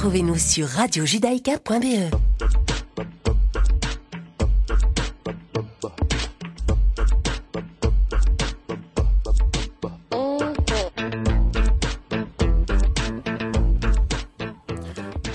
[0.00, 2.10] Retrouvez-nous sur radiojudaïka.be.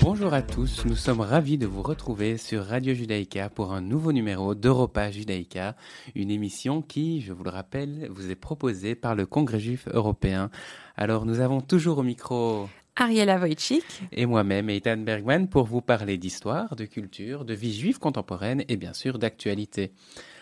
[0.02, 4.10] Bonjour à tous, nous sommes ravis de vous retrouver sur Radio Judaïka pour un nouveau
[4.10, 5.76] numéro d'Europa Judaïka,
[6.16, 10.50] une émission qui, je vous le rappelle, vous est proposée par le Congrès juif européen.
[10.96, 16.16] Alors nous avons toujours au micro Ariela Wojcik et moi-même, Ethan Bergman, pour vous parler
[16.16, 19.92] d'histoire, de culture, de vie juive contemporaine et bien sûr d'actualité.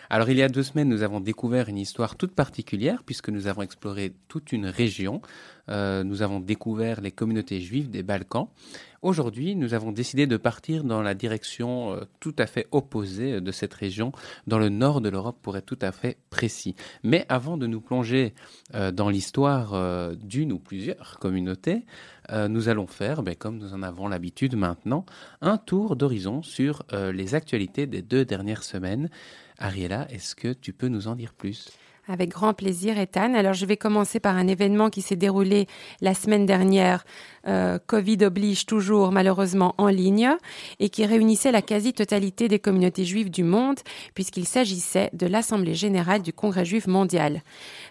[0.09, 3.47] Alors il y a deux semaines, nous avons découvert une histoire toute particulière puisque nous
[3.47, 5.21] avons exploré toute une région.
[5.69, 8.49] Euh, nous avons découvert les communautés juives des Balkans.
[9.01, 13.51] Aujourd'hui, nous avons décidé de partir dans la direction euh, tout à fait opposée de
[13.51, 14.11] cette région,
[14.47, 16.75] dans le nord de l'Europe pour être tout à fait précis.
[17.03, 18.33] Mais avant de nous plonger
[18.73, 21.85] euh, dans l'histoire euh, d'une ou plusieurs communautés,
[22.31, 25.05] euh, nous allons faire, ben, comme nous en avons l'habitude maintenant,
[25.41, 29.09] un tour d'horizon sur euh, les actualités des deux dernières semaines.
[29.57, 31.69] Ariela, est-ce que tu peux nous en dire plus?
[32.07, 33.33] Avec grand plaisir, Ethan.
[33.33, 35.65] Alors, je vais commencer par un événement qui s'est déroulé
[36.01, 37.03] la semaine dernière.
[37.47, 40.31] Euh, Covid oblige toujours, malheureusement, en ligne
[40.79, 43.77] et qui réunissait la quasi-totalité des communautés juives du monde,
[44.13, 47.41] puisqu'il s'agissait de l'Assemblée générale du Congrès juif mondial.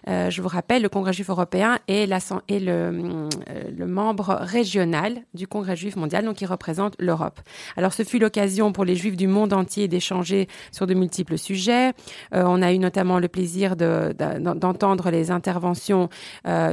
[0.07, 3.29] Euh, je vous rappelle, le Congrès juif européen est, euh,
[3.77, 7.39] le membre régional du Congrès juif mondial, donc il représente l'Europe.
[7.77, 11.93] Alors, ce fut l'occasion pour les juifs du monde entier d'échanger sur de multiples sujets.
[12.31, 16.09] On a eu notamment le plaisir de, d'entendre les interventions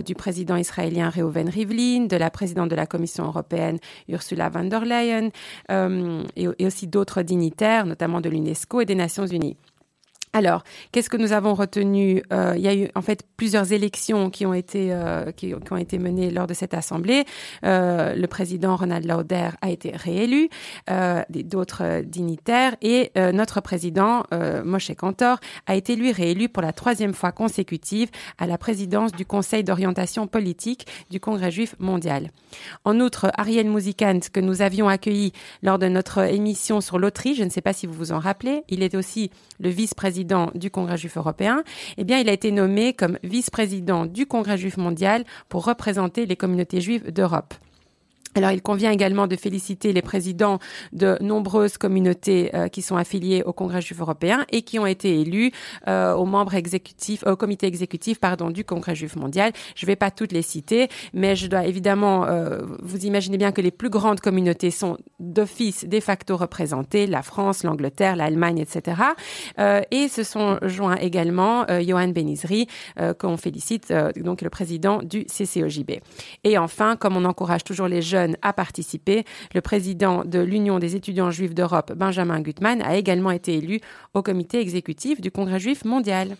[0.04, 3.78] du président israélien Reuven Rivlin, de la présidente de la Commission européenne
[4.08, 5.30] Ursula von der Leyen
[5.70, 9.56] euh, et, et aussi d'autres dignitaires, notamment de l'UNESCO et des Nations Unies.
[10.34, 14.30] Alors, qu'est-ce que nous avons retenu euh, Il y a eu en fait plusieurs élections
[14.30, 17.26] qui ont été euh, qui, ont été menées lors de cette assemblée.
[17.66, 20.48] Euh, le président Ronald Lauder a été réélu,
[21.28, 24.24] d'autres dignitaires et notre président
[24.64, 29.26] Moshe Kantor a été lui réélu pour la troisième fois consécutive à la présidence du
[29.26, 32.30] Conseil d'orientation politique du Congrès juif mondial.
[32.84, 37.44] En outre, Ariel Mousikant, que nous avions accueilli lors de notre émission sur l'Autriche, je
[37.44, 39.30] ne sais pas si vous vous en rappelez, il est aussi
[39.60, 40.21] le vice-président
[40.54, 41.62] du Congrès juif européen,
[41.96, 46.36] eh bien, il a été nommé comme vice-président du Congrès juif mondial pour représenter les
[46.36, 47.54] communautés juives d'Europe.
[48.34, 50.58] Alors, il convient également de féliciter les présidents
[50.92, 55.20] de nombreuses communautés euh, qui sont affiliées au Congrès juif européen et qui ont été
[55.20, 55.52] élus
[55.86, 59.52] euh, aux membres exécutifs, au comité exécutif, pardon, du Congrès juif mondial.
[59.74, 63.52] Je ne vais pas toutes les citer, mais je dois évidemment, euh, vous imaginez bien
[63.52, 69.02] que les plus grandes communautés sont d'office de facto représentées, la France, l'Angleterre, l'Allemagne, etc.
[69.58, 72.66] Euh, et se sont joints également euh, Johan Benizri,
[72.98, 76.00] euh, qu'on félicite, donc le président du CCOJB.
[76.44, 79.24] Et enfin, comme on encourage toujours les jeunes à participer.
[79.54, 83.80] Le président de l'Union des étudiants juifs d'Europe, Benjamin Gutmann, a également été élu
[84.14, 86.36] au comité exécutif du Congrès juif mondial.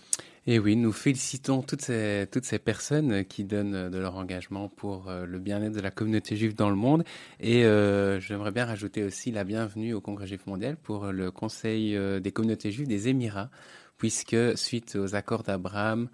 [0.47, 2.27] Et oui, nous félicitons toutes ces,
[2.65, 6.75] personnes qui donnent de leur engagement pour le bien-être de la communauté juive dans le
[6.75, 7.05] monde.
[7.39, 11.97] Et euh, j'aimerais bien rajouter aussi la bienvenue au Congrès juif mondial pour le Conseil
[12.21, 13.51] des communautés juives des Émirats,
[13.99, 16.09] puisque suite aux accords d'Abraham,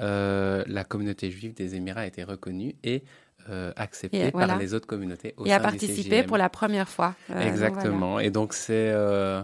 [0.00, 3.02] euh, la communauté juive des Émirats a été reconnue et
[3.50, 4.48] euh, accepté Et voilà.
[4.54, 6.26] par les autres communautés au Et sein participé CJM.
[6.26, 7.14] pour la première fois.
[7.30, 8.10] Euh, donc Exactement.
[8.12, 8.26] voilà.
[8.26, 9.42] Et donc c'est euh,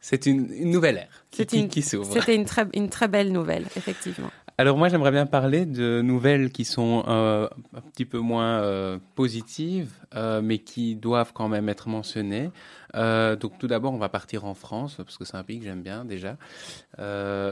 [0.00, 2.12] c'est une, une nouvelle ère qui, qui s'ouvre.
[2.12, 4.30] C'était une très, une très belle nouvelle, effectivement.
[4.60, 7.46] Alors moi j'aimerais bien parler de nouvelles qui sont euh,
[7.76, 12.50] un petit peu moins euh, positives, euh, mais qui doivent quand même être mentionnées.
[12.92, 15.82] Donc tout d'abord on va partir en France parce que c'est un pays que j'aime
[15.82, 16.36] bien déjà.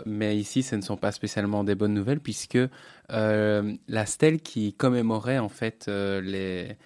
[0.05, 2.59] Mais ici ce ne sont pas spécialement des bonnes nouvelles puisque
[3.09, 6.77] la stèle qui commémorait en fait les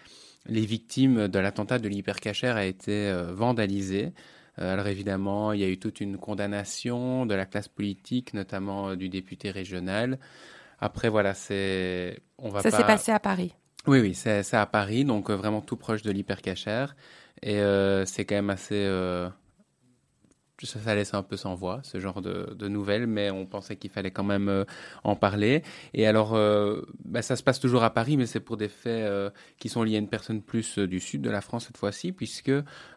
[0.46, 4.12] les victimes de l'attentat de l'hypercachère a été vandalisée.
[4.58, 8.90] Euh, Alors évidemment, il y a eu toute une condamnation de la classe politique, notamment
[8.90, 10.18] euh, du député régional.
[10.80, 12.76] Après, voilà, c'est on va Ça pas.
[12.78, 13.54] s'est passé à Paris.
[13.86, 16.96] Oui, oui, c'est à Paris, donc euh, vraiment tout proche de l'hypercachère,
[17.42, 18.74] et euh, c'est quand même assez.
[18.74, 19.28] euh,
[20.66, 23.90] ça, ça laisse un peu sans voix, ce genre de, nouvelles, mais on pensait qu'il
[23.90, 24.64] fallait quand même euh,
[25.04, 25.62] en parler.
[25.94, 29.04] Et alors, euh, bah, ça se passe toujours à Paris, mais c'est pour des faits
[29.04, 32.12] euh, qui sont liés à une personne plus du sud de la France cette fois-ci,
[32.12, 32.52] puisque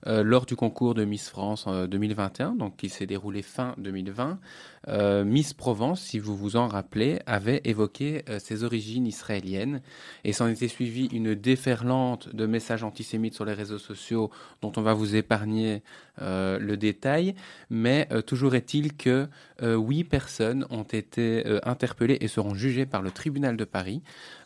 [0.05, 4.39] lors du concours de Miss France en 2021, donc qui s'est déroulé fin 2020,
[4.87, 9.81] euh, Miss Provence, si vous vous en rappelez, avait évoqué euh, ses origines israéliennes,
[10.23, 14.29] et s'en était suivi une déferlante de messages antisémites sur les réseaux sociaux,
[14.61, 15.83] dont on va vous épargner
[16.21, 17.35] euh, le détail.
[17.69, 19.27] Mais toujours est-il que
[19.61, 24.01] huit personnes ont été interpellées et seront jugées par le tribunal de Paris.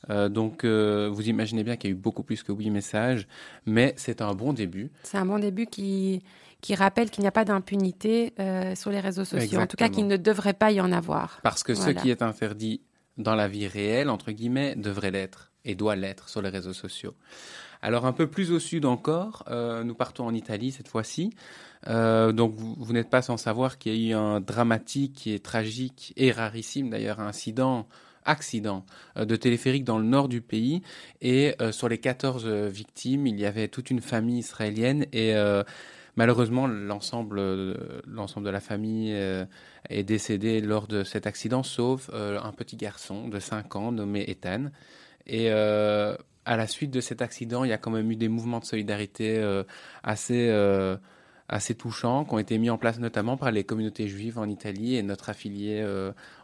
[0.10, 3.28] donc, vous imaginez bien qu'il y a eu beaucoup plus que huit messages,
[3.66, 4.92] mais c'est un bon début.
[5.04, 6.22] C'est un bon début qui
[6.62, 9.60] qui rappelle qu'il n'y a pas d'impunité euh, sur les réseaux sociaux.
[9.60, 11.40] En tout cas, qu'il ne devrait pas y en avoir.
[11.44, 12.82] Parce que ce qui est interdit
[13.18, 17.14] dans la vie réelle, entre guillemets, devrait l'être et doit l'être sur les réseaux sociaux.
[17.82, 21.32] Alors un peu plus au sud encore, euh, nous partons en Italie cette fois-ci.
[21.88, 26.14] Euh, donc vous, n'êtes pas sans savoir qu'il y a eu un dramatique et tragique
[26.18, 27.88] et rarissime d'ailleurs incident
[28.26, 30.82] accident de téléphérique dans le nord du pays
[31.22, 35.34] et sur les 14 victimes, il y avait toute une famille israélienne et
[36.18, 37.40] Malheureusement, l'ensemble,
[38.08, 39.46] l'ensemble de la famille euh,
[39.90, 44.26] est décédé lors de cet accident, sauf euh, un petit garçon de 5 ans nommé
[44.28, 44.72] Ethan.
[45.28, 48.30] Et euh, à la suite de cet accident, il y a quand même eu des
[48.30, 49.40] mouvements de solidarité
[50.04, 50.50] assez
[51.50, 54.96] assez touchants qui ont été mis en place notamment par les communautés juives en Italie
[54.96, 55.86] et notre affilié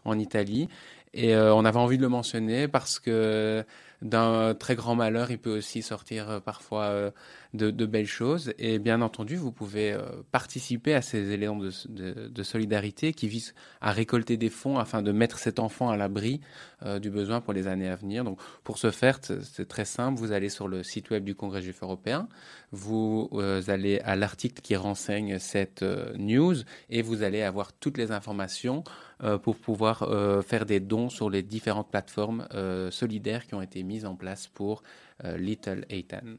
[0.05, 0.69] en Italie.
[1.13, 3.63] Et on avait envie de le mentionner parce que
[4.01, 7.11] d'un très grand malheur, il peut aussi sortir parfois
[7.53, 8.53] de, belles choses.
[8.57, 10.01] Et bien entendu, vous pouvez euh,
[10.31, 15.37] participer à ces éléments de, solidarité qui visent à récolter des fonds afin de mettre
[15.39, 16.41] cet enfant à l'abri
[16.85, 18.23] euh, du besoin pour les années à venir.
[18.23, 20.19] Donc, pour ce faire, c'est très simple.
[20.19, 22.27] Vous allez sur le site web du Congrès juif européen,
[22.71, 25.83] vous euh, allez à l'article qui renseigne cette
[26.17, 26.55] news
[26.89, 28.83] et vous allez avoir toutes les informations
[29.43, 30.07] pour pouvoir
[30.45, 32.47] faire des dons sur les différentes plateformes
[32.91, 34.83] solidaires qui ont été mises en place pour
[35.23, 36.37] Little Ethan.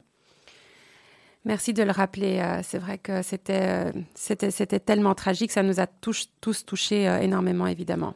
[1.47, 2.39] Merci de le rappeler.
[2.39, 5.53] Euh, c'est vrai que c'était, euh, c'était, c'était tellement tragique.
[5.53, 8.15] Ça nous a tous, tous touchés euh, énormément, évidemment.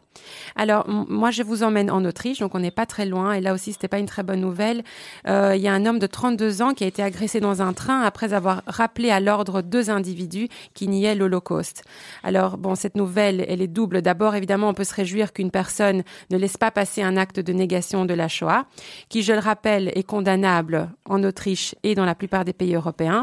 [0.56, 3.34] Alors, moi, je vous emmène en Autriche, donc on n'est pas très loin.
[3.34, 4.82] Et là aussi, c'était pas une très bonne nouvelle.
[5.26, 8.00] Il y a un homme de 32 ans qui a été agressé dans un train
[8.00, 11.84] après avoir rappelé à l'ordre deux individus qui niaient l'Holocauste.
[12.24, 14.02] Alors, bon, cette nouvelle, elle est double.
[14.02, 17.52] D'abord, évidemment, on peut se réjouir qu'une personne ne laisse pas passer un acte de
[17.52, 18.66] négation de la Shoah,
[19.08, 23.17] qui, je le rappelle, est condamnable en Autriche et dans la plupart des pays européens.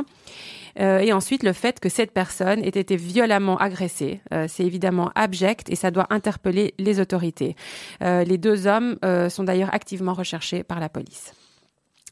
[0.80, 5.12] Euh, et ensuite, le fait que cette personne ait été violemment agressée, euh, c'est évidemment
[5.16, 7.56] abject et ça doit interpeller les autorités.
[8.04, 8.98] Euh, les deux hommes
[9.30, 11.34] sont d'ailleurs activement recherchés par la police.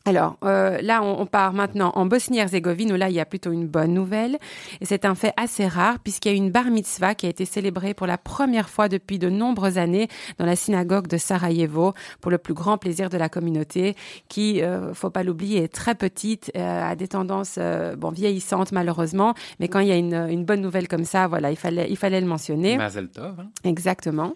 [0.06, 3.68] Alors euh, là, on, part maintenant en Bosnie-Herzégovine où là, il y a plutôt une
[3.68, 4.38] bonne nouvelle.
[4.82, 7.46] Et c'est un fait assez rare puisqu'il y a une bar mitzvah qui a été
[7.46, 10.10] célébrée pour la première fois depuis de nombreuses années
[10.40, 13.96] dans la synagogue de Sarajevo pour le plus grand plaisir de la communauté
[14.28, 18.74] qui, euh, faut pas l'oublier, est très petite, euh, a des tendances euh, bon vieillissantes
[18.74, 19.34] malheureusement.
[19.60, 21.96] Mais quand il y a une, une, bonne nouvelle comme ça, voilà, il fallait, il
[21.98, 22.76] fallait le mentionner.
[22.76, 23.40] Mazel tov.
[23.40, 23.50] Hein.
[23.64, 24.36] Exactement.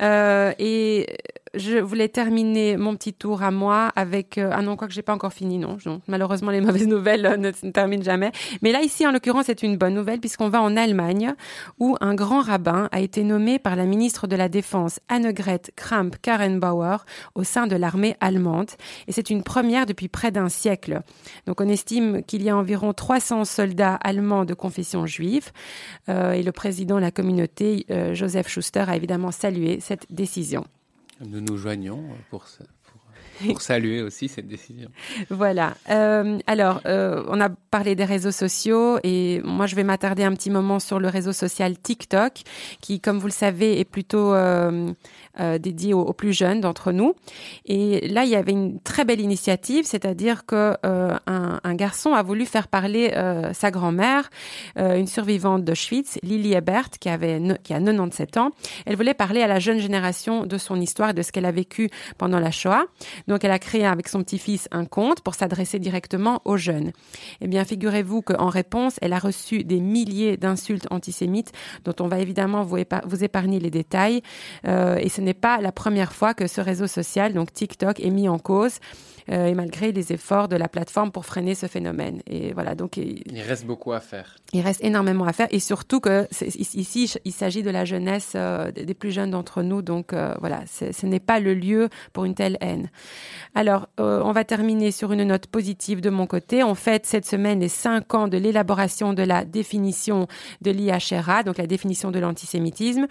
[0.00, 1.06] Euh, et
[1.54, 5.02] je voulais terminer mon petit tour à moi avec euh, ah non quoi que j'ai
[5.02, 5.76] pas encore fini non,
[6.08, 8.32] malheureusement les mauvaises nouvelles euh, ne, se terminent jamais.
[8.62, 11.34] Mais là ici en l'occurrence c'est une bonne nouvelle puisqu'on va en Allemagne
[11.78, 16.98] où un grand rabbin a été nommé par la ministre de la Défense Annegret Kramp-Karrenbauer
[17.34, 18.70] au sein de l'armée allemande.
[19.06, 21.00] Et c'est une première depuis près d'un siècle.
[21.46, 25.50] Donc on estime qu'il y a environ 300 soldats allemands de confession juive.
[26.08, 30.64] Euh, et le président de la communauté Joseph Schuster a évidemment salué cette décision.
[31.24, 32.46] Nous nous joignons pour,
[33.48, 34.88] pour, saluer aussi cette décision.
[35.30, 35.74] Voilà.
[35.90, 40.32] Euh, alors, euh, on a parlé des réseaux sociaux et moi, je vais m'attarder un
[40.32, 42.42] petit moment sur le réseau social TikTok,
[42.80, 44.92] qui, comme vous le savez, est plutôt euh,
[45.58, 47.14] dédié aux, plus jeunes d'entre nous.
[47.64, 52.44] Et là, il y avait une très belle initiative, c'est-à-dire que un, garçon a voulu
[52.44, 53.12] faire parler
[53.54, 54.30] sa grand-mère,
[54.76, 58.50] une survivante d'Auschwitz, Lily Ebert, qui avait qui a 97 ans.
[58.86, 61.52] Elle voulait parler à la jeune génération de son histoire et de ce qu'elle a
[61.52, 62.84] vécu pendant la Shoah.
[63.44, 66.92] Elle a créé avec son petit-fils un compte pour s'adresser directement aux jeunes.
[67.40, 71.52] Eh bien, figurez-vous qu'en réponse, elle a reçu des milliers d'insultes antisémites
[71.84, 74.22] dont on va évidemment vous, vous épargner les détails.
[74.66, 78.10] Euh, et ce n'est pas la première fois que ce réseau social, donc TikTok, est
[78.10, 78.78] mis en cause.
[79.30, 82.20] Euh, et malgré les efforts de la plateforme pour freiner ce phénomène.
[82.26, 84.36] Et voilà, donc il, reste beaucoup à faire.
[84.52, 86.26] Il reste énormément à faire, et surtout que
[86.74, 90.62] ici, il s'agit de la jeunesse euh, des plus jeunes d'entre nous, donc euh, voilà,
[90.66, 92.90] ce n'est pas le lieu pour une telle haine.
[93.54, 96.64] Alors, on va terminer sur une note positive de mon côté.
[96.64, 100.26] On fête cette semaine les cinq ans de l'élaboration de la définition
[100.62, 103.06] de l'IHRA, donc la définition de l'antisémitisme.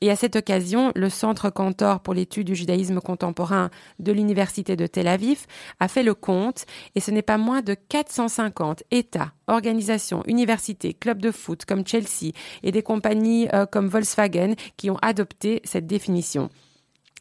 [0.00, 4.86] Et à cette occasion, le Centre Cantor pour l'étude du judaïsme contemporain de l'Université de
[4.86, 5.46] Tel Aviv
[5.80, 11.20] a fait le compte et ce n'est pas moins de 450 États, organisations, universités, clubs
[11.20, 12.32] de foot comme Chelsea
[12.62, 16.50] et des compagnies euh, comme Volkswagen qui ont adopté cette définition.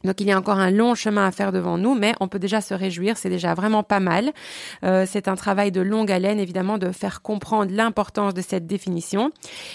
[0.03, 2.39] Donc il y a encore un long chemin à faire devant nous, mais on peut
[2.39, 4.31] déjà se réjouir, c'est déjà vraiment pas mal.
[4.83, 9.31] Euh, c'est un travail de longue haleine, évidemment, de faire comprendre l'importance de cette définition.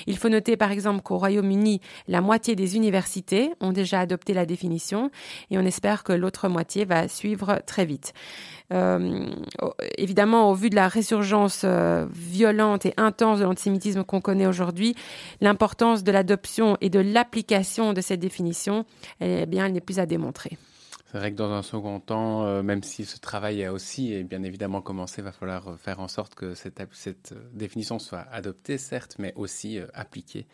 [0.06, 4.44] Il faut noter par exemple qu'au Royaume-Uni, la moitié des universités ont déjà adopté la
[4.44, 5.10] définition
[5.50, 8.12] et on espère que l'autre moitié va suivre très vite.
[8.70, 9.30] Euh,
[9.96, 14.94] évidemment, au vu de la résurgence euh, violente et intense de l'antisémitisme qu'on connaît aujourd'hui,
[15.40, 18.84] l'importance de l'adoption et de l'application de cette définition,
[19.20, 20.17] eh bien, elle n'est plus à démontrer.
[21.10, 24.24] C'est vrai que dans un second temps, euh, même si ce travail a aussi et
[24.24, 28.76] bien évidemment commencé, il va falloir faire en sorte que cette, cette définition soit adoptée,
[28.76, 30.46] certes, mais aussi appliquée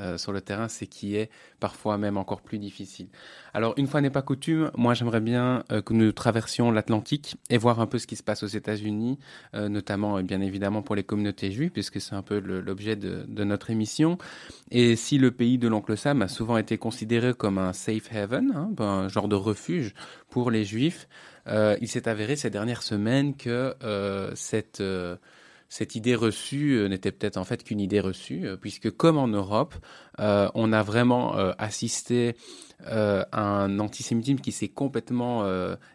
[0.00, 1.30] euh, sur le terrain, c'est qui est
[1.60, 3.08] parfois même encore plus difficile.
[3.52, 7.58] Alors, une fois n'est pas coutume, moi j'aimerais bien euh, que nous traversions l'Atlantique et
[7.58, 9.18] voir un peu ce qui se passe aux États-Unis,
[9.54, 13.70] euh, notamment bien évidemment pour les communautés juives, puisque c'est un peu l'objet de, notre
[13.70, 14.16] émission.
[14.70, 18.52] Et si le pays de l'oncle Sam a souvent été considéré comme un safe haven,
[18.54, 19.94] hein, un genre de refuge
[20.30, 21.06] pour les juifs,
[21.46, 23.74] il s'est avéré ces dernières semaines que
[24.34, 24.82] cette
[25.72, 29.26] cette idée reçue euh, n'était peut-être en fait qu'une idée reçue, euh, puisque comme en
[29.26, 29.74] Europe,
[30.20, 32.36] euh, on a vraiment assisté
[32.84, 35.46] à un antisémitisme qui s'est complètement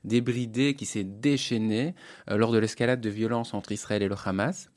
[0.06, 1.96] débridé, qui s'est déchaîné
[2.28, 4.70] lors de l'escalade de violence entre Israël et le Hamas.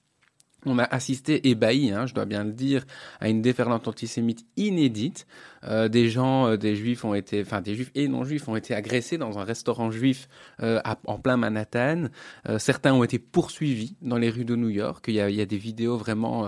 [0.66, 2.84] On a assisté, ébahi, hein, je dois bien le dire,
[3.20, 5.26] à une déferlante antisémite inédite.
[5.62, 9.18] Des gens, des juifs ont été, enfin des juifs et non juifs ont été agressés
[9.18, 10.28] dans un restaurant juif
[10.60, 12.06] en plein Manhattan.
[12.58, 15.04] certains ont été poursuivis dans les rues de New York.
[15.08, 16.46] Il y a, il y a des vidéos vraiment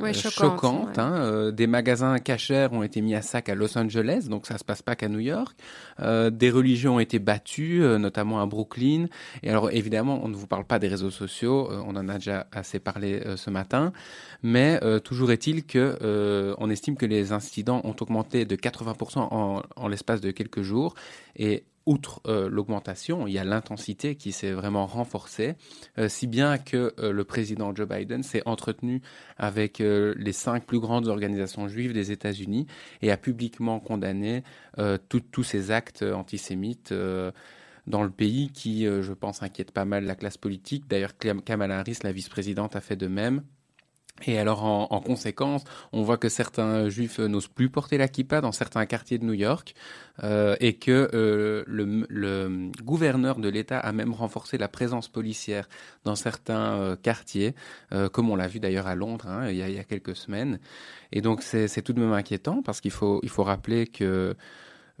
[0.00, 0.98] ouais, euh, choquante.
[0.98, 4.58] Hein, euh, des magasins cachers ont été mis à sac à Los Angeles, donc ça
[4.58, 5.56] se passe pas qu'à New York.
[6.00, 9.06] Euh, des religions ont été battues, notamment à Brooklyn.
[9.42, 12.46] Et alors évidemment, on ne vous parle pas des réseaux sociaux, on en a déjà
[12.52, 13.92] assez parlé ce matin,
[14.42, 19.18] mais toujours est-il que on estime que les incidents ont augmenté de 80%
[19.76, 20.94] en, l'espace de quelques jours.
[21.36, 25.54] Et outre euh, l'augmentation, il y a l'intensité qui s'est vraiment renforcée,
[25.98, 29.02] euh, si bien que euh, le président Joe Biden s'est entretenu
[29.38, 32.66] avec les cinq plus grandes organisations juives des États-Unis
[33.02, 34.42] et a publiquement condamné
[35.08, 36.92] tous ces actes antisémites
[37.86, 40.86] dans le pays qui, je pense, inquiète pas mal la classe politique.
[40.88, 43.42] D'ailleurs, Kamala Harris, la vice-présidente, a fait de même.
[44.26, 48.52] Et alors, en, conséquence, on voit que certains juifs n'osent plus porter la kippa dans
[48.52, 49.74] certains quartiers de New York
[50.22, 55.68] euh, et que euh, le, le, gouverneur de l'État a même renforcé la présence policière
[56.04, 57.54] dans certains euh, quartiers,
[57.92, 59.84] euh, comme on l'a vu d'ailleurs à Londres hein, il, y a, il, y a,
[59.84, 60.60] quelques semaines.
[61.12, 64.36] Et donc, c'est tout de même inquiétant parce qu'il faut, il faut rappeler que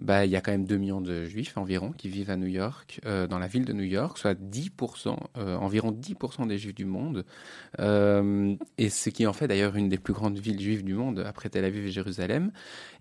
[0.00, 2.46] bah, il y a quand même 2 millions de juifs environ qui vivent à New
[2.46, 6.74] York, euh, dans la ville de New York, soit 10%, euh, environ 10% des juifs
[6.74, 7.24] du monde,
[7.80, 11.22] euh, et ce qui en fait d'ailleurs une des plus grandes villes juives du monde
[11.26, 12.50] après Tel Aviv et Jérusalem,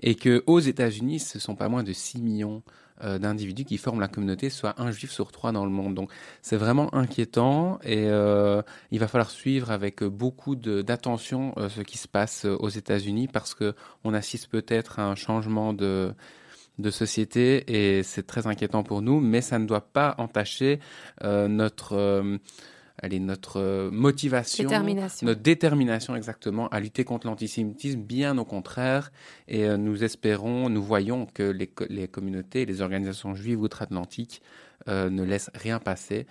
[0.02, 2.64] et que aux États-Unis, ce sont pas moins de 6 millions
[3.02, 5.96] d'individus qui forment la communauté, soit un juif sur trois dans le monde.
[5.96, 12.10] Donc c'est vraiment inquiétant et il va falloir suivre avec beaucoup d'attention ce qui se
[12.10, 16.14] passe aux États-Unis parce que on assiste peut-être à un changement de
[16.80, 20.80] de société et c'est très inquiétant pour nous, mais ça ne doit pas entacher
[21.24, 22.38] euh, notre euh,
[22.98, 25.28] allez, notre euh, motivation, détermination.
[25.28, 29.12] notre détermination exactement à lutter contre l'antisémitisme, bien au contraire.
[29.48, 34.42] Et nous espérons, nous voyons que les, les communautés, les organisations juives outre-Atlantique
[34.88, 36.26] euh, ne laissent rien passer.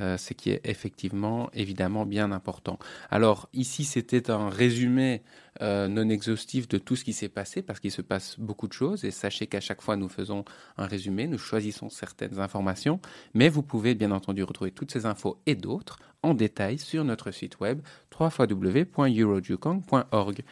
[0.00, 2.80] Euh, ce qui est effectivement évidemment bien important.
[3.10, 5.22] Alors ici, c'était un résumé
[5.62, 8.72] euh, non exhaustif de tout ce qui s'est passé, parce qu'il se passe beaucoup de
[8.72, 10.44] choses, et sachez qu'à chaque fois, nous faisons
[10.78, 12.98] un résumé, nous choisissons certaines informations,
[13.34, 17.30] mais vous pouvez bien entendu retrouver toutes ces infos et d'autres en détail sur notre
[17.30, 17.80] site web
[18.18, 20.42] www.eurojukong.org.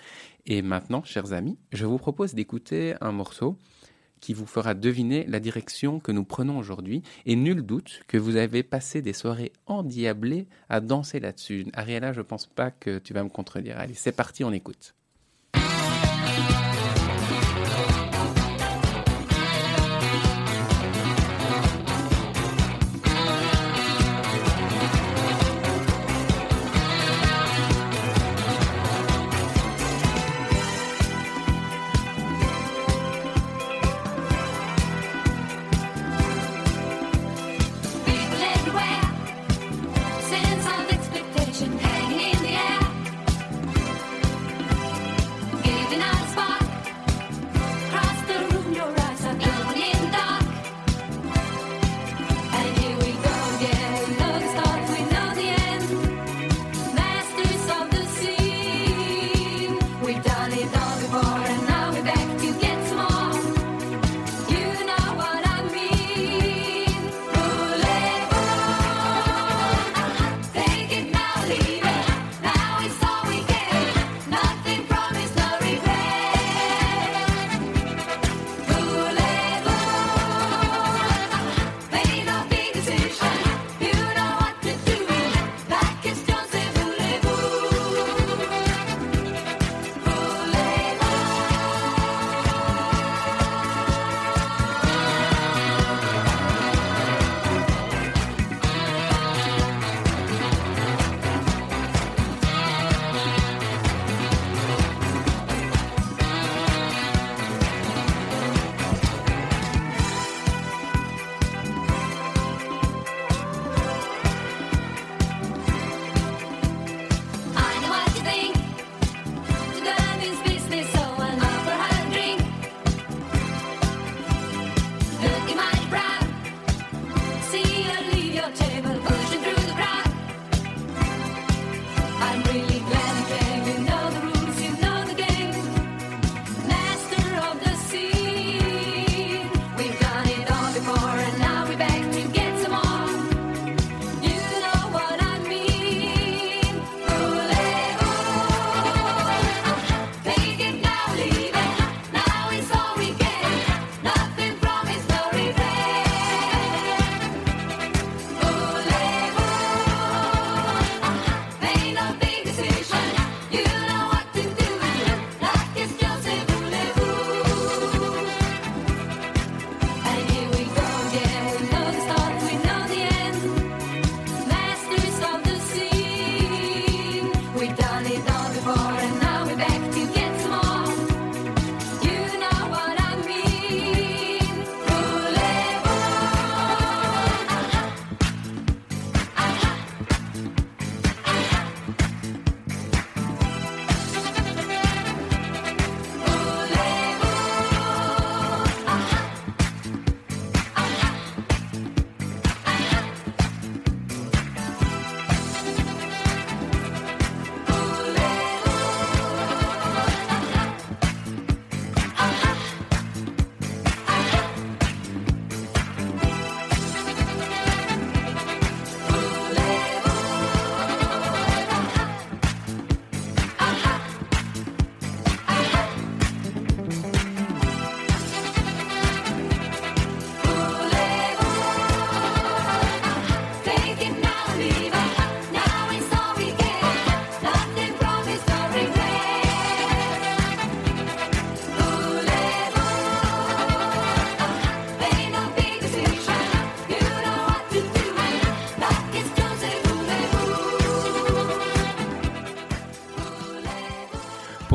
[0.47, 3.57] Et maintenant, chers amis, je vous propose d'écouter un morceau
[4.23, 7.03] qui vous fera deviner la direction que nous prenons aujourd'hui.
[7.27, 11.67] Et nul doute que vous avez passé des soirées endiablées à danser là-dessus.
[11.75, 13.79] Ariella, je ne pense pas que tu vas me contredire.
[13.79, 14.95] Allez, c'est parti, on écoute.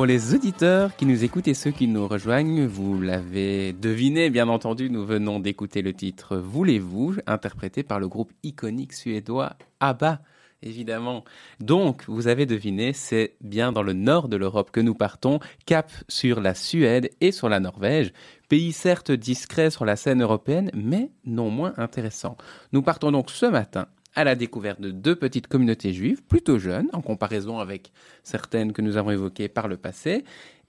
[0.08, 4.90] Les auditeurs qui nous écoutent et ceux qui nous rejoignent, vous l'avez deviné, bien entendu,
[4.90, 10.22] nous venons d'écouter le titre Voulez-vous, interprété par le groupe iconique suédois ABBA
[10.64, 11.24] évidemment.
[11.60, 15.92] Donc, vous avez deviné, c'est bien dans le nord de l'Europe que nous partons, cap
[16.08, 18.14] sur la Suède et sur la Norvège,
[18.50, 22.38] pays certes discret sur la scène européenne, mais non moins intéressant.
[22.72, 26.90] Nous partons donc ce matin à la découverte de deux petites communautés juives, plutôt jeunes,
[26.92, 27.92] en comparaison avec
[28.24, 30.24] certaines que nous avons évoquées par le passé,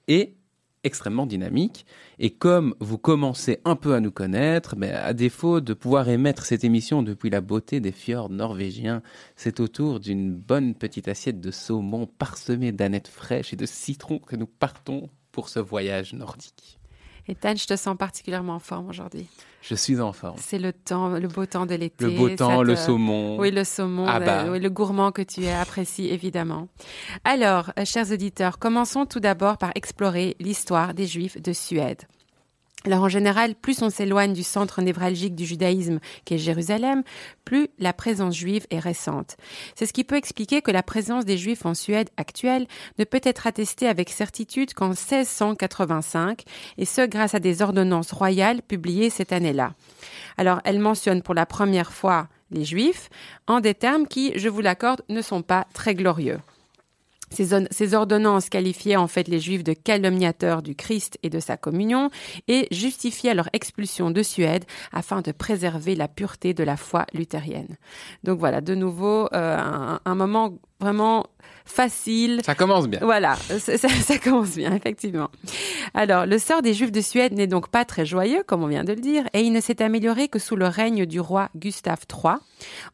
[0.06, 0.34] et
[0.84, 1.86] extrêmement dynamiques.
[2.18, 6.44] Et comme vous commencez un peu à nous connaître, mais à défaut de pouvoir émettre
[6.44, 9.02] cette émission depuis la beauté des fjords norvégiens,
[9.34, 14.36] c'est autour d'une bonne petite assiette de saumon parsemée d'anettes fraîches et de citron que
[14.36, 16.77] nous partons pour ce voyage nordique.
[17.28, 19.26] Et je te sens particulièrement en forme aujourd'hui.
[19.60, 20.36] Je suis en forme.
[20.38, 22.04] C'est le temps, le beau temps de l'été.
[22.04, 23.38] Le beau temps, le saumon.
[23.38, 24.44] Oui, le saumon, ah bah.
[24.44, 26.68] le, le gourmand que tu apprécies évidemment.
[27.24, 32.02] Alors, euh, chers auditeurs, commençons tout d'abord par explorer l'histoire des Juifs de Suède.
[32.84, 37.02] Alors en général, plus on s'éloigne du centre névralgique du judaïsme qu'est Jérusalem,
[37.44, 39.36] plus la présence juive est récente.
[39.74, 43.20] C'est ce qui peut expliquer que la présence des juifs en Suède actuelle ne peut
[43.24, 46.44] être attestée avec certitude qu'en 1685,
[46.78, 49.74] et ce grâce à des ordonnances royales publiées cette année-là.
[50.36, 53.10] Alors elle mentionne pour la première fois les juifs
[53.48, 56.38] en des termes qui, je vous l'accorde, ne sont pas très glorieux.
[57.30, 62.10] Ces, ordonnances qualifiaient en fait les Juifs de calomniateurs du Christ et de sa communion
[62.48, 67.76] et justifiaient leur expulsion de Suède afin de préserver la pureté de la foi luthérienne.
[68.24, 71.26] Donc voilà, de nouveau, euh, un, moment vraiment
[71.64, 72.40] facile.
[72.44, 73.00] Ça commence bien.
[73.02, 75.30] Voilà, ça, ça, commence bien, effectivement.
[75.94, 78.84] Alors, le sort des Juifs de Suède n'est donc pas très joyeux, comme on vient
[78.84, 82.04] de le dire, et il ne s'est amélioré que sous le règne du roi Gustave
[82.12, 82.34] III,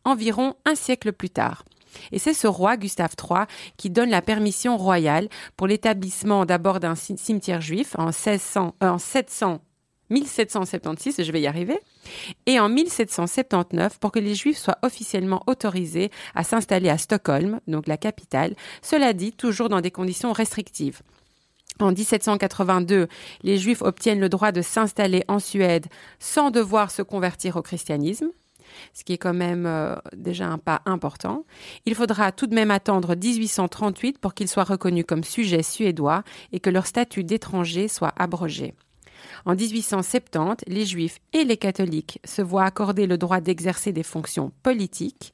[0.04, 1.64] environ un siècle plus tard.
[2.12, 6.94] Et c'est ce roi, Gustave III, qui donne la permission royale pour l'établissement d'abord d'un
[6.94, 9.60] cimetière juif en, 1600, euh, en 700
[10.10, 11.78] 1776, je vais y arriver,
[12.46, 17.86] et en 1779 pour que les Juifs soient officiellement autorisés à s'installer à Stockholm, donc
[17.86, 21.00] la capitale, cela dit toujours dans des conditions restrictives.
[21.80, 23.08] En 1782,
[23.42, 25.86] les Juifs obtiennent le droit de s'installer en Suède
[26.20, 28.28] sans devoir se convertir au christianisme
[28.92, 31.44] ce qui est quand même euh, déjà un pas important.
[31.86, 36.60] Il faudra tout de même attendre 1838 pour qu'ils soient reconnus comme sujets suédois et
[36.60, 38.74] que leur statut d'étranger soit abrogé.
[39.46, 44.52] En 1870, les juifs et les catholiques se voient accorder le droit d'exercer des fonctions
[44.62, 45.32] politiques.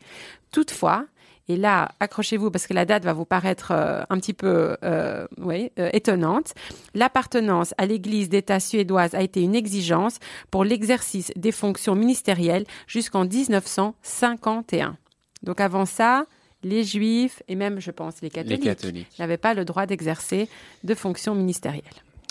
[0.53, 1.07] Toutefois,
[1.49, 5.27] et là, accrochez-vous parce que la date va vous paraître euh, un petit peu euh,
[5.39, 6.55] oui, euh, étonnante.
[6.95, 10.19] L'appartenance à l'Église d'État suédoise a été une exigence
[10.53, 14.97] pour l'exercice des fonctions ministérielles jusqu'en 1951.
[15.43, 16.27] Donc avant ça,
[16.63, 20.49] les juifs et même, je pense, les catholiques, n'avaient pas le droit d'exercer
[20.85, 21.83] de fonctions ministérielles.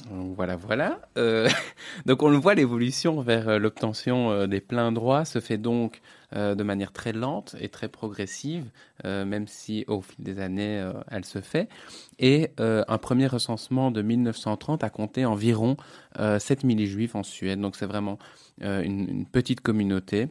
[0.10, 1.02] Voilà, voilà.
[2.06, 6.00] donc on le voit, l'évolution vers l'obtention des pleins droits se fait donc
[6.36, 8.70] euh, de manière très lente et très progressive,
[9.04, 11.70] euh, même si au fil des années, euh, elle se fait.
[12.20, 15.78] Et un premier recensement de 1930 a compté environ
[16.18, 17.60] 7000 juifs en Suède.
[17.60, 18.20] Donc c'est vraiment
[18.60, 20.28] une, petite communauté.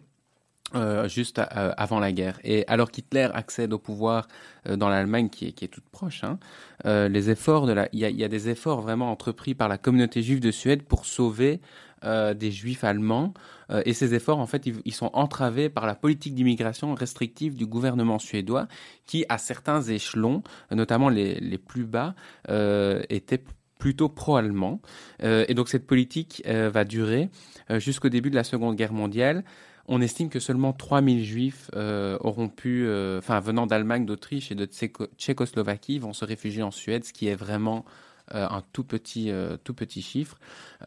[1.06, 2.38] juste avant la guerre.
[2.44, 4.28] Et alors qu'Hitler accède au pouvoir
[4.68, 6.38] dans l'Allemagne, qui est, toute proche, hein,
[6.84, 10.82] les efforts il y, a, des efforts vraiment entrepris par la communauté juive de Suède
[10.82, 11.60] pour sauver
[12.04, 13.34] euh, des juifs allemands.
[13.70, 17.66] Euh, et ces efforts, en fait, ils, sont entravés par la politique d'immigration restrictive du
[17.66, 18.68] gouvernement suédois,
[19.06, 22.14] qui, à certains échelons, notamment les, les plus bas,
[22.48, 23.42] euh, était
[23.78, 24.80] plutôt pro-allemand.
[25.22, 27.30] et donc cette politique va durer
[27.76, 29.44] jusqu'au début de la Seconde Guerre mondiale.
[29.86, 36.00] On estime que seulement 3000 juifs auront pu, enfin venant d'Allemagne, d'Autriche et de Tchécoslovaquie,
[36.00, 37.84] vont se réfugier en Suède, ce qui est vraiment
[38.32, 40.38] un tout petit, euh, tout petit chiffre.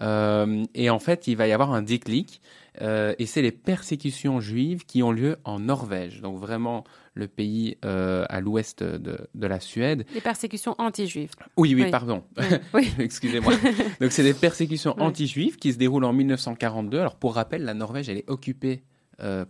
[0.01, 2.41] Euh, et en fait, il va y avoir un déclic,
[2.80, 8.39] et c'est les persécutions juives qui ont lieu en Norvège, donc vraiment le pays à
[8.39, 10.06] l'ouest de, de, la Suède.
[10.13, 11.32] Les persécutions anti-juives.
[11.58, 12.23] Oui, oui, pardon.
[12.97, 13.54] Excusez-moi.
[13.99, 16.97] donc c'est des persécutions anti-juives qui se déroulent en 1942.
[16.97, 18.84] Alors pour rappel, la Norvège, elle est occupée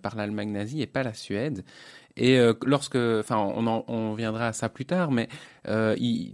[0.01, 1.63] par l'Allemagne nazie et pas la Suède.
[2.17, 5.29] Et lorsque, enfin, on, on, viendra à ça plus tard, mais
[5.67, 6.33] il,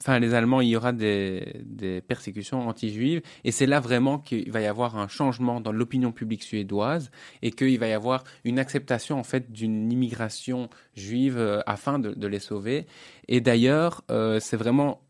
[0.00, 4.60] enfin les Allemands, il y aura des, persécutions anti-juives, et c'est là vraiment qu'il va
[4.60, 7.10] y avoir un changement dans l'opinion publique suédoise,
[7.42, 12.12] et qu'il va y avoir une acceptation en fait d'une immigration juive euh, afin de,
[12.12, 12.86] de, les sauver.
[13.26, 15.02] Et d'ailleurs, euh, c'est vraiment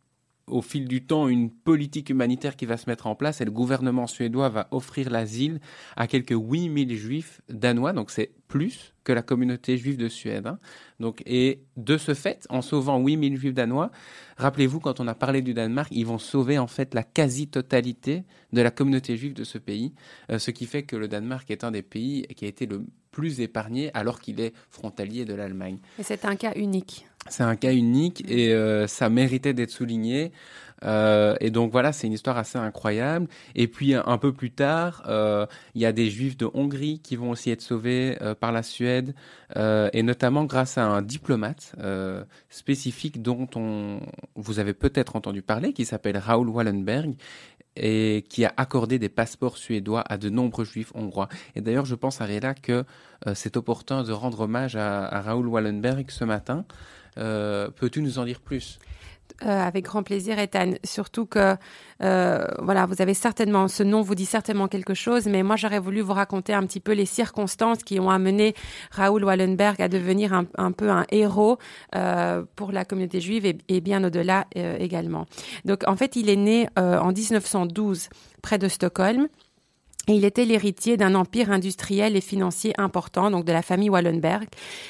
[0.47, 3.51] au fil du temps une politique humanitaire qui va se mettre en place et le
[3.51, 5.61] gouvernement suédois va offrir l'asile
[5.97, 7.93] à quelques 8000 juifs danois.
[7.93, 10.47] Donc c'est plus que la communauté juive de Suède.
[10.47, 10.59] Hein.
[10.99, 13.91] Donc, et de ce fait, en sauvant 8000 juifs danois,
[14.39, 18.63] rappelez-vous, quand on a parlé du Danemark, ils vont sauver en fait la quasi-totalité de
[18.63, 19.95] la communauté juive de ce pays,
[20.31, 22.85] euh, ce qui fait que le Danemark est un des pays qui a été le
[23.11, 25.79] plus épargné alors qu'il est frontalier de l'Allemagne.
[25.99, 27.07] Et c'est un cas unique.
[27.29, 30.33] C'est un cas unique et euh, ça méritait d'être souligné.
[30.85, 33.29] Euh, et donc voilà, c'est une histoire assez incroyable.
[33.55, 37.17] Et puis un peu plus tard, euh, il y a des Juifs de Hongrie qui
[37.17, 39.15] vont aussi être sauvés par la Suède,
[39.57, 41.75] et notamment grâce à un diplomate
[42.49, 44.01] spécifique dont on,
[44.37, 47.15] vous avez peut-être entendu parler, qui s'appelle Raoul Wallenberg
[47.77, 51.29] et qui a accordé des passeports suédois à de nombreux juifs hongrois.
[51.55, 52.85] Et d'ailleurs, je pense, Ariela, que
[53.35, 56.65] c'est opportun de rendre hommage à, à Raoul Wallenberg ce matin.
[57.19, 58.79] Euh, peux-tu nous en dire plus?
[59.45, 60.73] Euh, avec grand plaisir, Ethan.
[60.85, 61.57] Surtout que,
[62.03, 65.79] euh, voilà, vous avez certainement, ce nom vous dit certainement quelque chose, mais moi j'aurais
[65.79, 68.55] voulu vous raconter un petit peu les circonstances qui ont amené
[68.91, 71.59] Raoul Wallenberg à devenir un, peu un héros
[72.57, 75.27] pour la communauté juive et, et bien au-delà également.
[75.65, 78.09] Donc en fait, il est né en 1912
[78.43, 79.29] près de Stockholm.
[80.11, 84.49] Il était l'héritier d'un empire industriel et financier important, donc de la famille Wallenberg,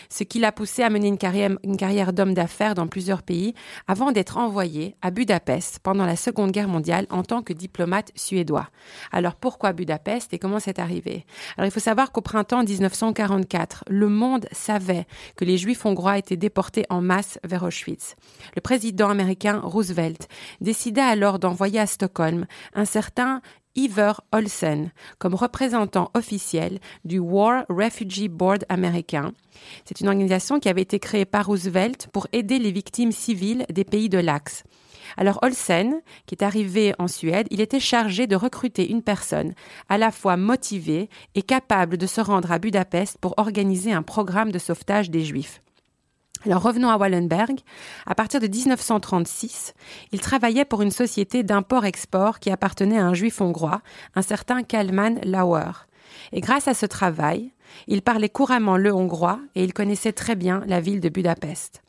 [0.09, 3.53] ce qui l'a poussé à mener une carrière, une carrière d'homme d'affaires dans plusieurs pays
[3.89, 8.69] avant d'être envoyé à Budapest pendant la Seconde Guerre mondiale en tant que diplomate suédois.
[9.11, 11.27] Alors pourquoi Budapest et comment c'est arrivé?
[11.57, 16.37] Alors il faut savoir qu'au printemps 1944, le monde savait que les juifs hongrois étaient
[16.37, 18.15] déportés en masse vers Auschwitz.
[18.55, 20.29] Le président américain Roosevelt
[20.61, 23.43] décida alors d'envoyer à Stockholm un certain
[23.75, 29.33] Iver Olsen comme représentant officiel du War Refugee Board américain.
[29.85, 33.85] C'est une organisation qui avait été créée par Roosevelt pour aider les victimes civiles des
[33.85, 34.65] pays de l'Axe.
[35.17, 39.55] Alors Olsen, qui est arrivé en Suède, il était chargé de recruter une personne
[39.89, 44.53] à la fois motivée et capable de se rendre à Budapest pour organiser un programme
[44.53, 45.63] de sauvetage des Juifs.
[46.47, 47.61] Alors revenons à Wallenberg.
[48.07, 49.75] À partir de 1936,
[50.13, 53.83] il travaillait pour une société d'import-export qui appartenait à un juif hongrois,
[54.15, 55.73] un certain Kalman Lauer.
[56.33, 57.53] Et grâce à ce travail,
[57.87, 61.83] il parlait couramment le hongrois et il connaissait très bien la ville de Budapest.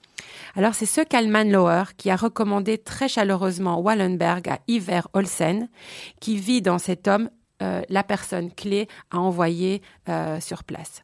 [0.56, 5.70] Alors c'est ce Kalman Lauer qui a recommandé très chaleureusement Wallenberg à Iver Olsen,
[6.20, 7.30] qui vit dans cet homme
[7.62, 11.04] euh, la personne clé à envoyer euh, sur place.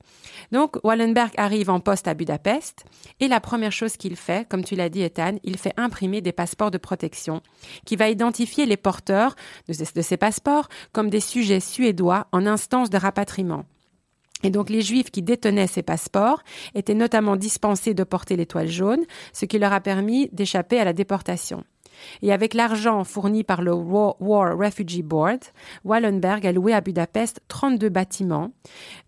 [0.52, 2.86] Donc Wallenberg arrive en poste à Budapest
[3.20, 6.32] et la première chose qu'il fait, comme tu l'as dit Ethan, il fait imprimer des
[6.32, 7.42] passeports de protection
[7.86, 9.36] qui va identifier les porteurs
[9.68, 13.66] de ces passeports comme des sujets suédois en instance de rapatriement.
[14.44, 19.04] Et donc les Juifs qui détenaient ces passeports étaient notamment dispensés de porter l'étoile jaune,
[19.34, 21.64] ce qui leur a permis d'échapper à la déportation.
[22.22, 24.16] Et avec l'argent fourni par le War,
[24.58, 25.40] Refugee Board,
[25.84, 28.52] Wallenberg a loué à Budapest 32 bâtiments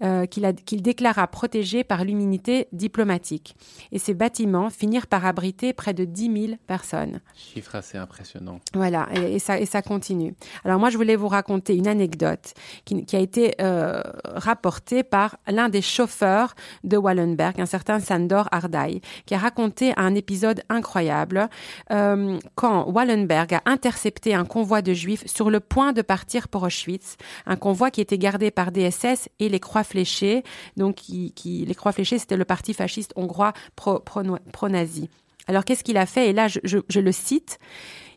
[0.04, 3.56] euh, qu'il déclara protégés par l'immunité diplomatique.
[3.92, 7.22] Et ces bâtiments finirent par abriter près de 10 000 personnes.
[7.36, 8.60] Chiffre assez impressionnant.
[8.74, 10.36] Voilà, et, ça, et ça continue.
[10.64, 12.54] Alors moi, je voulais vous raconter une anecdote
[12.86, 19.02] qui, a été euh, rapportée par l'un des chauffeurs de Wallenberg, un certain Sandor Ardai,
[19.26, 21.50] qui a raconté un épisode incroyable
[21.92, 26.64] euh, quand Wallenberg a intercepté un convoi de juifs sur le point de partir pour
[26.64, 30.44] Auschwitz, un convoi qui était gardé par DSS et les Croix Fléchées.
[30.76, 35.10] Donc, qui, les Croix Fléchées, c'était le parti fasciste hongrois pro-nazi.
[35.48, 36.30] Alors, qu'est-ce qu'il a fait?
[36.30, 37.60] Et là, je le cite.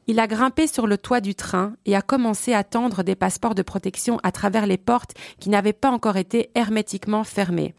[0.07, 3.55] Il a grimpé sur le toit du train et a commencé à tendre des passeports
[3.55, 7.75] de protection à travers les portes qui n'avaient pas encore été hermétiquement fermées.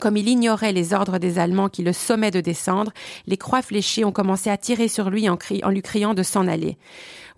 [0.00, 2.92] Comme il ignorait les ordres des Allemands qui le sommaient de descendre,
[3.26, 5.38] les croix fléchées ont commencé à tirer sur lui en,
[5.70, 6.76] lui criant de s'en aller.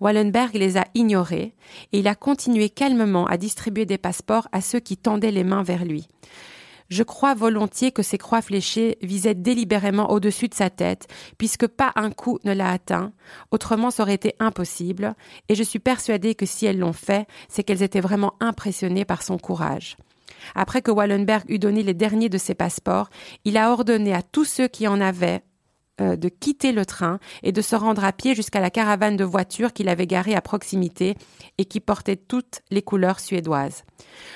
[0.01, 1.53] Wallenberg les a ignorés
[1.93, 5.63] et il a continué calmement à distribuer des passeports à ceux qui tendaient les mains
[5.63, 6.07] vers lui.
[6.89, 11.07] Je crois volontiers que ces croix fléchées visaient délibérément au-dessus de sa tête,
[11.37, 13.13] puisque pas un coup ne l'a atteint,
[13.51, 15.13] autrement ça aurait été impossible,
[15.49, 19.21] et je suis persuadée que si elles l'ont fait, c'est qu'elles étaient vraiment impressionnées par
[19.21, 19.97] son courage.
[20.55, 23.09] Après que Wallenberg eut donné les derniers de ses passeports,
[23.45, 25.41] il a ordonné à tous ceux qui en avaient
[26.01, 29.23] euh, de quitter le train et de se rendre à pied jusqu'à la caravane de
[29.23, 31.15] voitures qu'il avait garée à proximité
[31.57, 33.83] et qui portait toutes les couleurs suédoises.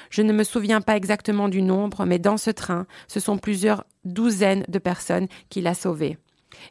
[0.10, 3.86] Je ne me souviens pas exactement du nombre, mais dans ce train, ce sont plusieurs
[4.04, 6.18] douzaines de personnes qu'il a sauvées.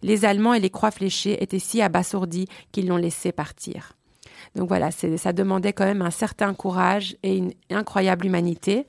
[0.02, 3.94] Les Allemands et les croix fléchées étaient si abasourdis qu'ils l'ont laissé partir.
[4.54, 8.84] Donc voilà, ça demandait quand même un certain courage et une incroyable humanité.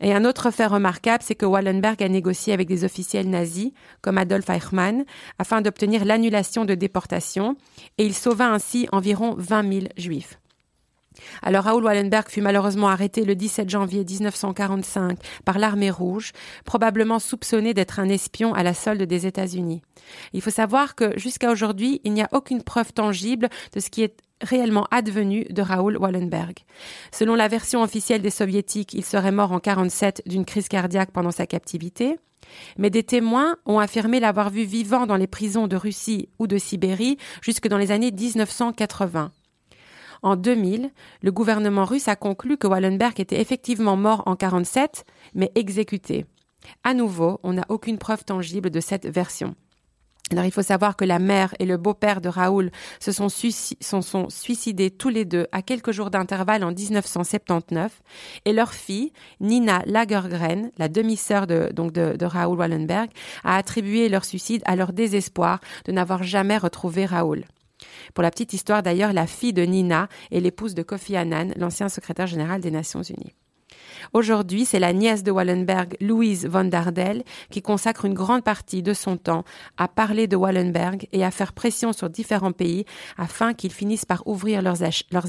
[0.00, 4.18] Et un autre fait remarquable, c'est que Wallenberg a négocié avec des officiels nazis, comme
[4.18, 5.04] Adolf Eichmann,
[5.38, 7.56] afin d'obtenir l'annulation de déportation,
[7.96, 10.38] et il sauva ainsi environ 20 000 juifs.
[11.42, 16.32] Alors Raoul Wallenberg fut malheureusement arrêté le 17 janvier 1945 par l'armée rouge,
[16.64, 19.82] probablement soupçonné d'être un espion à la solde des États-Unis.
[20.32, 24.02] Il faut savoir que jusqu'à aujourd'hui, il n'y a aucune preuve tangible de ce qui
[24.02, 26.58] est réellement advenu de Raoul Wallenberg.
[27.12, 31.30] Selon la version officielle des soviétiques, il serait mort en 47 d'une crise cardiaque pendant
[31.30, 32.18] sa captivité.
[32.78, 36.58] Mais des témoins ont affirmé l'avoir vu vivant dans les prisons de Russie ou de
[36.58, 39.32] Sibérie jusque dans les années 1980.
[40.22, 40.90] En 2000,
[41.22, 46.26] le gouvernement russe a conclu que Wallenberg était effectivement mort en 47, mais exécuté.
[46.82, 49.54] À nouveau, on n'a aucune preuve tangible de cette version.
[50.30, 54.90] Alors il faut savoir que la mère et le beau-père de Raoul se sont, suicidés
[54.90, 58.02] tous les deux à quelques jours d'intervalle en 1979
[58.44, 63.10] et leur fille, Nina Lagergren, la demi-sœur de, Raoul Wallenberg,
[63.44, 67.44] a attribué leur suicide à leur désespoir de n'avoir jamais retrouvé Raoul.
[68.12, 71.88] Pour la petite histoire d'ailleurs, la fille de Nina est l'épouse de Kofi Annan, l'ancien
[71.88, 73.34] secrétaire général des Nations Unies.
[74.12, 78.94] Aujourd'hui, c'est la nièce de Wallenberg, Louise von Dardel, qui consacre une grande partie de
[78.94, 79.44] son temps
[79.76, 82.84] à parler de Wallenberg et à faire pression sur différents pays
[83.16, 84.82] afin qu'ils finissent par ouvrir leurs,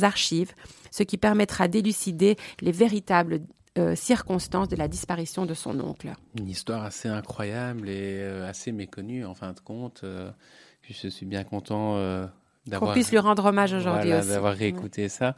[0.03, 0.53] archives,
[0.91, 3.41] ce qui permettra d'élucider les véritables
[3.77, 6.11] euh, circonstances de la disparition de son oncle.
[6.37, 10.01] Une histoire assez incroyable et euh, assez méconnue en fin de compte.
[10.03, 10.31] Euh,
[10.81, 11.97] je suis bien content.
[12.71, 14.29] Qu'on puisse lui rendre hommage aujourd'hui aussi.
[14.29, 15.35] D'avoir réécouté ça.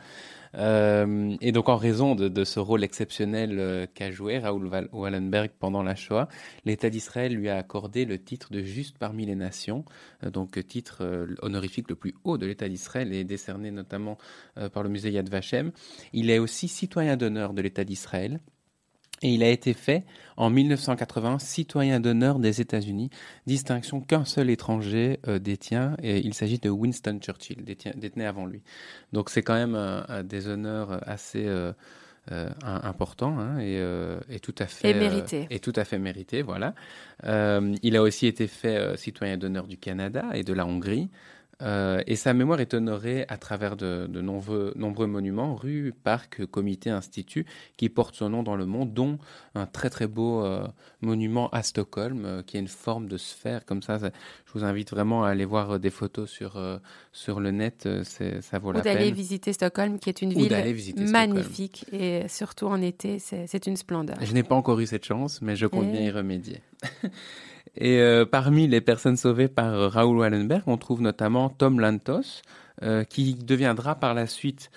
[0.55, 5.83] Euh, et donc, en raison de, ce rôle exceptionnel euh, qu'a joué Raoul Wallenberg pendant
[5.83, 6.27] la Shoah,
[6.65, 9.85] l'État d'Israël lui a accordé le titre de juste parmi les nations,
[10.23, 14.17] euh, donc titre honorifique le plus haut de l'État d'Israël et décerné notamment
[14.73, 15.71] par le musée Yad Vashem.
[16.13, 18.39] Il est aussi citoyen d'honneur de l'État d'Israël.
[19.23, 20.03] Et il a été fait
[20.35, 23.11] en 1980 citoyen d'honneur des États-Unis,
[23.45, 28.63] distinction qu'un seul étranger euh, détient, et il s'agit de Winston Churchill, détenu avant lui.
[29.13, 29.77] Donc c'est quand même
[30.23, 31.71] des honneurs assez euh,
[32.31, 35.47] euh, importants hein, et, tout à fait et mérité.
[35.49, 36.73] et tout à fait mérité, voilà.
[37.23, 41.09] il a aussi été fait citoyen d'honneur du Canada et de la Hongrie.
[41.61, 46.89] Euh, et sa mémoire est honorée à travers de, nombreux, nombreux, monuments, rues, parcs, comités,
[46.89, 47.45] instituts,
[47.77, 49.19] qui portent son nom dans le monde, dont
[49.55, 50.67] un très très beau euh,
[51.01, 53.65] monument à Stockholm, euh, qui est une forme de sphère.
[53.65, 56.59] Comme ça, je vous invite vraiment à aller voir des photos sur,
[57.11, 58.93] sur le net, ça vaut la peine.
[58.93, 60.53] Ou d'aller visiter Stockholm, qui est une ville
[61.11, 64.17] magnifique, et surtout en été, c'est une splendeur.
[64.21, 66.61] Je n'ai pas encore eu cette chance, mais je compte bien y remédier.
[67.75, 72.41] Et euh, parmi les personnes sauvées par euh, Raoul Wallenberg, on trouve notamment Tom Lantos,
[72.83, 74.71] euh, qui deviendra par la suite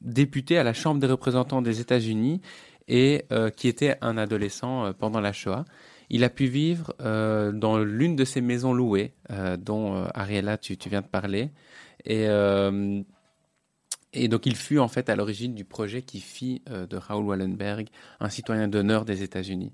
[0.00, 2.40] député à la Chambre des représentants des États-Unis
[2.88, 3.24] et
[3.56, 5.64] qui était un adolescent pendant la Shoah.
[6.10, 9.14] Il a pu vivre dans l'une de ces maisons louées
[9.58, 11.50] dont Ariella tu, tu, viens de parler.
[12.04, 12.26] Et
[14.12, 17.24] et donc il fut en fait à l'origine du projet qui fit euh, de Raoul
[17.24, 17.88] Wallenberg
[18.20, 19.72] un citoyen d'honneur des États-Unis.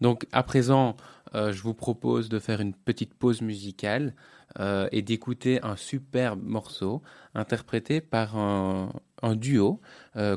[0.00, 0.96] Donc à présent,
[1.34, 4.14] euh, je vous propose de faire une petite pause musicale
[4.58, 7.02] euh, et d'écouter un superbe morceau
[7.34, 9.80] interprété par un, un duo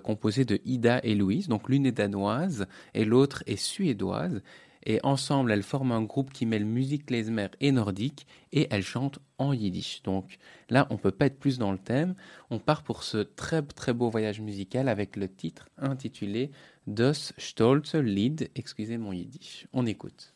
[0.04, 1.48] composé de Ida et Louise.
[1.48, 4.42] Donc l'une est danoise et l'autre est suédoise.
[4.86, 9.20] Et ensemble, elles forment un groupe qui mêle musique klezmer et nordique et elles chantent
[9.38, 10.02] en yiddish.
[10.04, 10.38] Donc
[10.70, 12.16] là, on peut pas être plus dans le thème.
[12.50, 16.52] On part pour ce très très beau voyage musical avec le titre intitulé
[16.88, 18.50] Das Stolze Lied.
[18.56, 19.68] Excusez mon yiddish.
[19.74, 20.34] On écoute.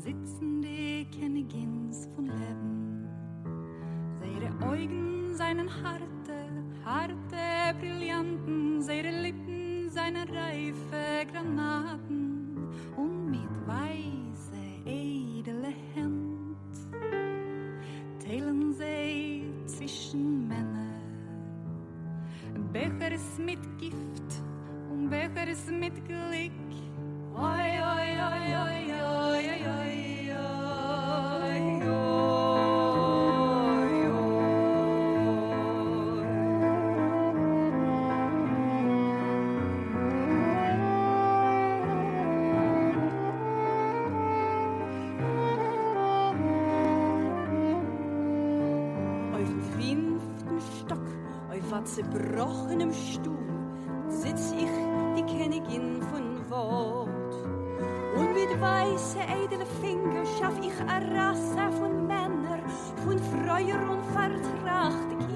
[0.00, 3.06] Sitzen die Königins von Leben.
[4.18, 6.48] Seine Augen, seinen harte,
[6.84, 16.56] harte Brillanten, seine Lippen, seine reife Granaten und mit weiße, edle Händ
[18.24, 20.94] teilen sie zwischen Männer.
[22.72, 24.42] Becher ist mit Gift
[24.90, 26.69] und Becher ist mit Glück.
[51.90, 53.36] Zerbrochenem Stuhl
[54.08, 54.70] sitz ich
[55.16, 57.09] die Königin von Wort.
[58.50, 62.58] Mit weiße edle Finger schaff ich a Rasse von Männer,
[63.04, 65.29] von Freuer und vertrachte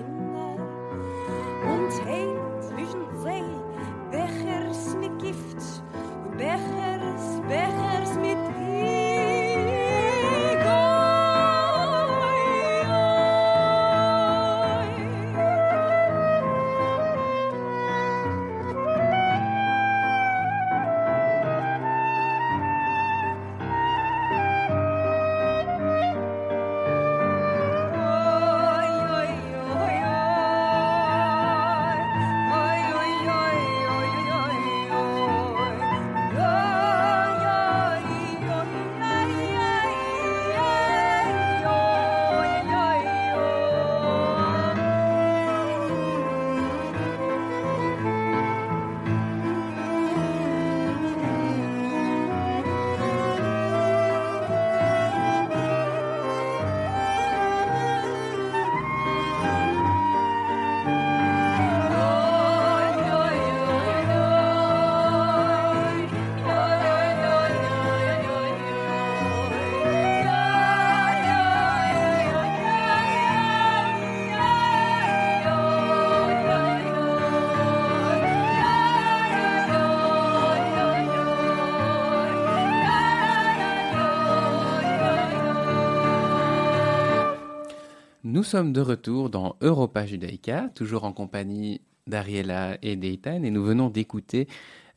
[88.44, 93.88] sommes de retour dans Europa Judaica, toujours en compagnie d'Ariela et d'Eitan, et nous venons
[93.88, 94.46] d'écouter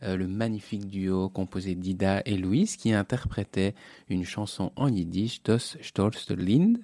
[0.03, 3.73] euh, le magnifique duo composé d'Ida et Louise qui interprétait
[4.09, 6.79] une chanson en yiddish, Das Stolz Lind.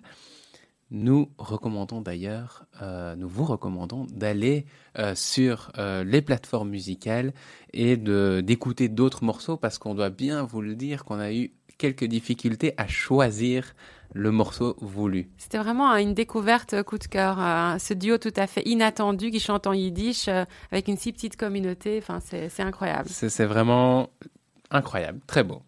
[0.90, 4.66] Nous recommandons d'ailleurs, euh, nous vous recommandons d'aller
[4.98, 7.34] euh, sur les plateformes musicales
[7.74, 12.06] et d'écouter d'autres morceaux parce qu'on doit bien vous le dire qu'on a eu quelques
[12.06, 13.76] difficultés à choisir
[14.14, 15.30] le morceau voulu.
[15.38, 19.40] C'était vraiment une découverte coup de cœur, euh, ce duo tout à fait inattendu qui
[19.40, 22.00] chante en yiddish euh, avec une si petite communauté.
[22.02, 23.10] Enfin, c'est incroyable.
[23.10, 24.10] C'est vraiment
[24.72, 25.62] incroyable, très beau.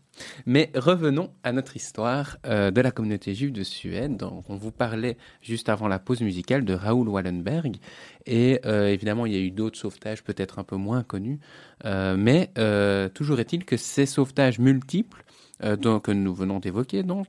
[0.45, 4.17] Mais revenons à notre histoire euh, de la communauté juive de Suède.
[4.17, 7.77] Donc, on vous parlait juste avant la pause musicale de Raoul Wallenberg.
[8.25, 11.39] Et euh, évidemment, il y a eu d'autres sauvetages peut-être un peu moins connus.
[11.85, 15.23] Euh, mais euh, toujours est-il que ces sauvetages multiples
[15.63, 17.27] euh, donc, que nous venons d'évoquer, donc,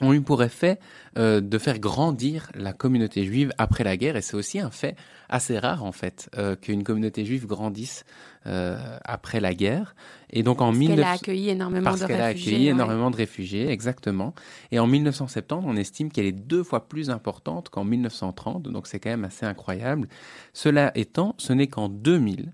[0.00, 0.78] ont eu pour effet
[1.18, 4.16] euh, de faire grandir la communauté juive après la guerre.
[4.16, 4.96] Et c'est aussi un fait
[5.28, 8.04] assez rare, en fait, euh, qu'une communauté juive grandisse
[8.46, 9.94] euh, après la guerre.
[10.30, 10.96] Et donc en Parce 19...
[10.96, 12.52] qu'elle a accueilli énormément Parce de qu'elle a réfugiés.
[12.52, 12.72] accueilli ouais.
[12.72, 14.34] énormément de réfugiés, exactement.
[14.70, 19.00] Et en 1970, on estime qu'elle est deux fois plus importante qu'en 1930, donc c'est
[19.00, 20.08] quand même assez incroyable.
[20.52, 22.52] Cela étant, ce n'est qu'en 2000,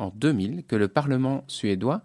[0.00, 2.02] en 2000, que le Parlement suédois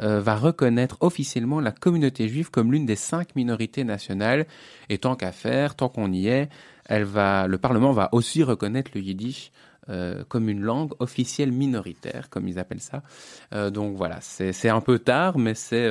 [0.00, 4.46] euh, va reconnaître officiellement la communauté juive comme l'une des cinq minorités nationales.
[4.88, 6.48] Et tant qu'à faire, tant qu'on y est,
[6.90, 9.50] le Parlement va aussi reconnaître le yiddish
[9.88, 13.02] euh, comme une langue officielle minoritaire, comme ils appellent ça.
[13.54, 15.90] Euh, donc voilà, c'est un peu tard, mais c'est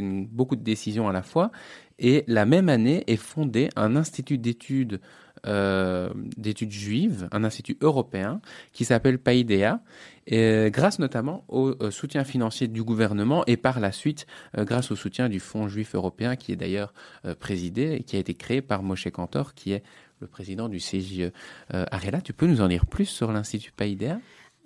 [0.00, 1.52] beaucoup de décisions à la fois.
[1.98, 5.00] Et la même année est fondé un institut d'études
[5.46, 8.40] euh, d'études juives, un institut européen
[8.72, 9.80] qui s'appelle Paideia,
[10.26, 14.26] et grâce notamment au euh, soutien financier du gouvernement et par la suite
[14.56, 18.16] euh, grâce au soutien du Fonds juif européen qui est d'ailleurs euh, présidé et qui
[18.16, 19.82] a été créé par Moshe Kantor qui est
[20.20, 21.32] le président du CJE.
[21.74, 24.20] Euh, Ariela, tu peux nous en dire plus sur l'Institut Paideia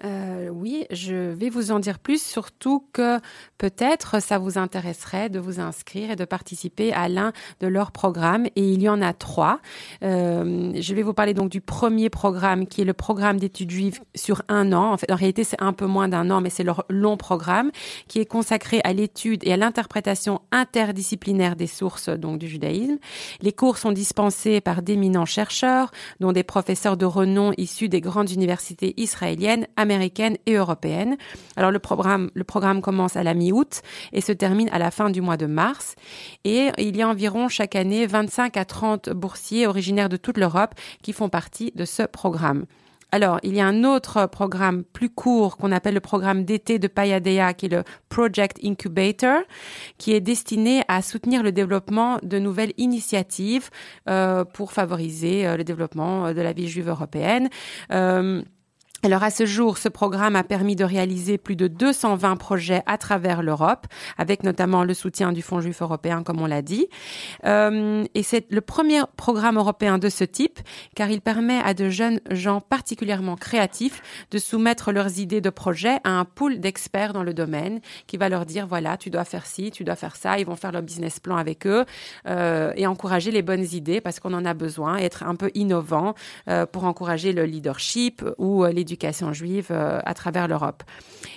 [0.04, 3.18] Euh, oui, je vais vous en dire plus, surtout que
[3.56, 8.46] peut-être ça vous intéresserait de vous inscrire et de participer à l'un de leurs programmes.
[8.56, 9.60] Et il y en a trois.
[10.02, 14.00] Euh, je vais vous parler donc du premier programme qui est le programme d'études juives
[14.14, 14.92] sur un an.
[14.92, 17.70] En fait, en réalité, c'est un peu moins d'un an, mais c'est leur long programme
[18.06, 22.98] qui est consacré à l'étude et à l'interprétation interdisciplinaire des sources donc du judaïsme.
[23.40, 25.90] Les cours sont dispensés par d'éminents chercheurs,
[26.20, 31.16] dont des professeurs de renom issus des grandes universités israéliennes, et européennes.
[31.56, 32.30] Alors le programme,
[32.82, 33.82] commence à la mi-août
[34.12, 35.94] et se termine à la fin du mois de mars.
[36.44, 40.74] Et il y a environ chaque année 25 à 30 boursiers originaires de toute l'Europe
[41.02, 42.66] qui font partie de ce programme.
[43.12, 46.88] Alors, il y a un autre programme plus court qu'on appelle le programme d'été de
[46.88, 49.40] Payadea, qui est le Project Incubator,
[49.96, 53.70] qui est destiné à soutenir le développement de nouvelles initiatives
[54.08, 57.48] euh, pour favoriser euh, le développement euh, de la vie juive européenne.
[59.06, 62.98] Alors à ce jour, ce programme a permis de réaliser plus de 220 projets à
[62.98, 63.86] travers l'Europe,
[64.18, 66.88] avec notamment le soutien du Fonds juif européen, comme on l'a dit.
[67.44, 70.58] Euh, et c'est le premier programme européen de ce type,
[70.96, 74.02] car il permet à de jeunes gens particulièrement créatifs
[74.32, 77.78] de soumettre leurs idées de projet à un pool d'experts dans le domaine,
[78.08, 80.40] qui va leur dire voilà, tu dois faire ci, tu dois faire ça.
[80.40, 81.84] Ils vont faire leur business plan avec eux
[82.26, 86.14] euh, et encourager les bonnes idées parce qu'on en a besoin, être un peu innovant
[86.48, 90.82] euh, pour encourager le leadership ou euh, l'éducation juive euh, à travers l'Europe.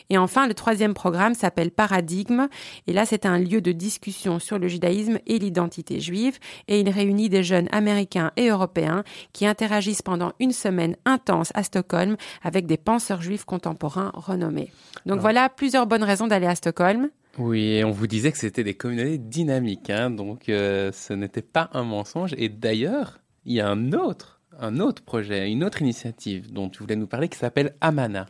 [0.10, 2.48] Et enfin, le troisième programme s'appelle Paradigme.
[2.88, 6.40] Et là, c'est un lieu de discussion sur le judaïsme et l'identité juive.
[6.68, 9.04] Et il réunit des jeunes américains et européens
[9.34, 14.72] qui interagissent pendant une semaine intense à Stockholm avec des penseurs juifs contemporains renommés.
[15.06, 17.10] Donc Alors- voilà plusieurs bonnes raisons d'aller à Stockholm.
[17.38, 21.42] Oui, et on vous disait que c'était des communautés dynamiques, hein, donc euh, ce n'était
[21.44, 22.34] pas un mensonge.
[22.38, 26.80] Et d'ailleurs, il y a un autre, un autre projet, une autre initiative dont tu
[26.80, 28.26] voulais nous parler qui s'appelle Amana.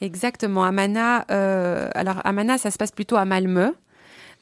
[0.00, 0.64] Exactement.
[0.64, 3.72] Amana, euh, alors Amana, ça se passe plutôt à Malmö.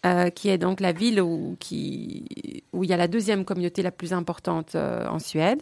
[0.06, 2.24] euh, qui est donc la ville où, qui,
[2.72, 5.60] il y a la deuxième communauté la plus importante euh, en Suède.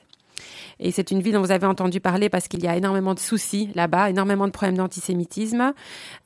[0.79, 3.19] Et c'est une ville dont vous avez entendu parler parce qu'il y a énormément de
[3.19, 5.73] soucis là-bas, énormément de problèmes d'antisémitisme,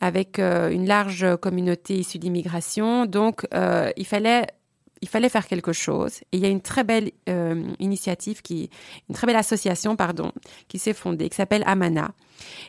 [0.03, 3.07] avec une large communauté issue d'immigration.
[3.07, 3.47] Donc,
[3.97, 4.49] il fallait
[5.03, 6.21] il fallait faire quelque chose.
[6.33, 8.71] Et il y a une très belle euh, initiative, qui,
[9.09, 10.33] une très belle association, pardon,
[10.69, 12.13] qui s'est fondée, qui s'appelle Amana.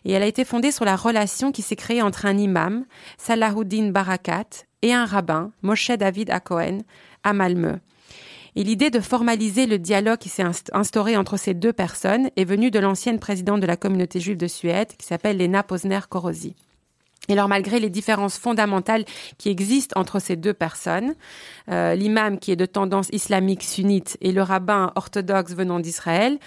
[0.03, 2.85] Et elle a été fondée sur la relation qui s'est créée entre un imam,
[3.17, 6.83] Salahuddin Barakat, et un rabbin, Moshe David Akohen,
[7.23, 7.77] à Malmö.
[8.55, 12.45] Et l'idée de formaliser le dialogue qui s'est inst- instauré entre ces deux personnes est
[12.45, 16.55] venue de l'ancienne présidente de la communauté juive de Suède, qui s'appelle Lena Posner-Korosi.
[17.29, 19.05] Et alors malgré les différences fondamentales
[19.37, 21.15] qui existent entre ces deux personnes,
[21.71, 26.37] euh, l'imam qui est de tendance islamique sunnite et le rabbin orthodoxe venant d'Israël,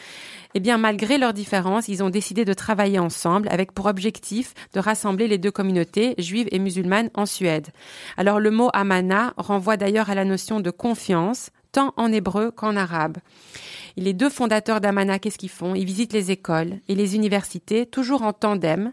[0.54, 4.80] eh bien malgré leurs différences, ils ont décidé de travailler ensemble avec pour objectif de
[4.80, 7.68] rassembler les deux communautés juives et musulmanes en Suède.
[8.18, 12.76] Alors le mot amana renvoie d'ailleurs à la notion de confiance, tant en hébreu qu'en
[12.76, 13.16] arabe.
[13.96, 15.74] Les deux fondateurs d'Amana, qu'est-ce qu'ils font?
[15.74, 18.92] Ils visitent les écoles et les universités, toujours en tandem,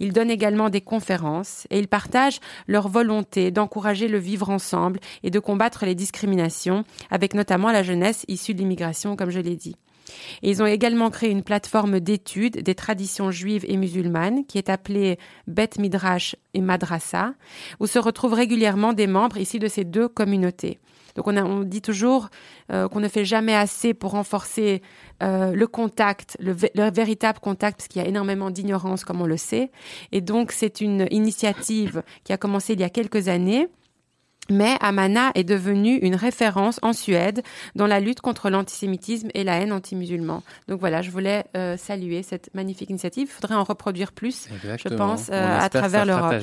[0.00, 5.30] ils donnent également des conférences et ils partagent leur volonté d'encourager le vivre ensemble et
[5.30, 9.76] de combattre les discriminations, avec notamment la jeunesse issue de l'immigration, comme je l'ai dit.
[10.42, 15.18] Ils ont également créé une plateforme d'études des traditions juives et musulmanes qui est appelée
[15.46, 17.34] Bet Midrash et Madrasa,
[17.80, 20.78] où se retrouvent régulièrement des membres ici de ces deux communautés.
[21.18, 22.28] Donc on, on dit toujours
[22.72, 24.82] euh, qu'on ne fait jamais assez pour renforcer
[25.20, 26.52] euh, le contact, le,
[26.90, 29.72] véritable contact, parce qu'il y a énormément d'ignorance, comme on le sait.
[30.12, 33.66] Et donc c'est une initiative qui a commencé il y a quelques années.
[34.48, 37.42] Mais Amana est devenue une référence en Suède
[37.74, 40.44] dans la lutte contre l'antisémitisme et la haine anti-musulman.
[40.68, 43.28] Donc voilà, je voulais euh, saluer cette magnifique initiative.
[43.28, 46.36] Il faudrait en reproduire plus, je pense, à travers l'Europe.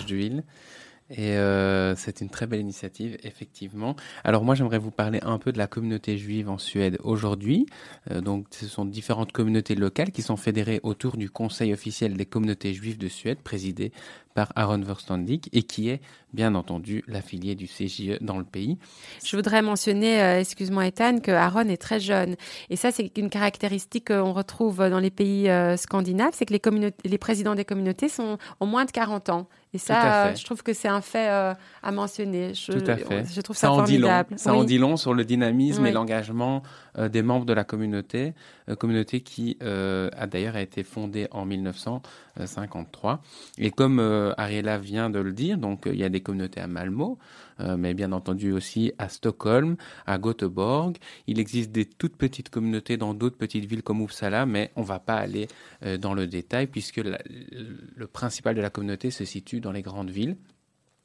[1.12, 3.96] Et euh, c'est une très belle initiative, effectivement.
[4.24, 7.68] Alors moi, j'aimerais vous parler un peu de la communauté juive en Suède aujourd'hui.
[8.10, 12.26] Euh, donc, ce sont différentes communautés locales qui sont fédérées autour du Conseil officiel des
[12.26, 13.92] communautés juives de Suède, présidé
[14.34, 16.02] par Aaron Verstandig et qui est
[16.34, 18.78] bien entendu l'affilié du CJE dans le pays.
[19.24, 22.36] Je voudrais mentionner, euh, excuse-moi Ethan, que Aaron est très jeune.
[22.70, 26.92] Et ça, c'est une caractéristique qu'on retrouve dans les pays euh, scandinaves, c'est que les,
[27.06, 29.48] les présidents des communautés sont ont moins de 40 ans.
[29.76, 31.54] Et ça, je trouve que c'est un fait euh,
[31.84, 32.54] à mentionner.
[32.54, 33.26] Je, Tout à fait.
[33.32, 34.36] Je trouve ça, formidable.
[34.38, 36.64] Ça en dit long sur le dynamisme et l'engagement
[36.98, 38.34] des membres de la communauté,
[38.80, 43.22] communauté qui a d'ailleurs été fondée en 1953.
[43.58, 44.00] Et comme
[44.38, 47.94] Ariela vient de le dire, donc il y a des communautés à Malmo, euh, mais
[47.94, 50.98] bien entendu aussi à Stockholm, à Göteborg.
[51.28, 54.86] Il existe des toutes petites communautés dans d'autres petites villes comme Uppsala, mais on ne
[54.86, 55.48] va pas aller
[55.84, 60.10] euh, dans le détail puisque le principal de la communauté se situe dans les grandes
[60.10, 60.36] villes.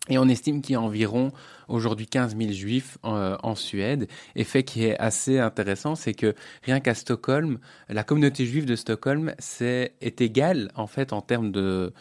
[0.09, 1.31] Et on estime qu'il y a environ
[1.69, 4.09] aujourd'hui 15 000 juifs euh, en, Suède.
[4.35, 8.77] Et fait qui est assez intéressant, c'est que rien qu'à Stockholm, la communauté juive de
[8.77, 11.93] Stockholm c'est, est égale en fait en termes de,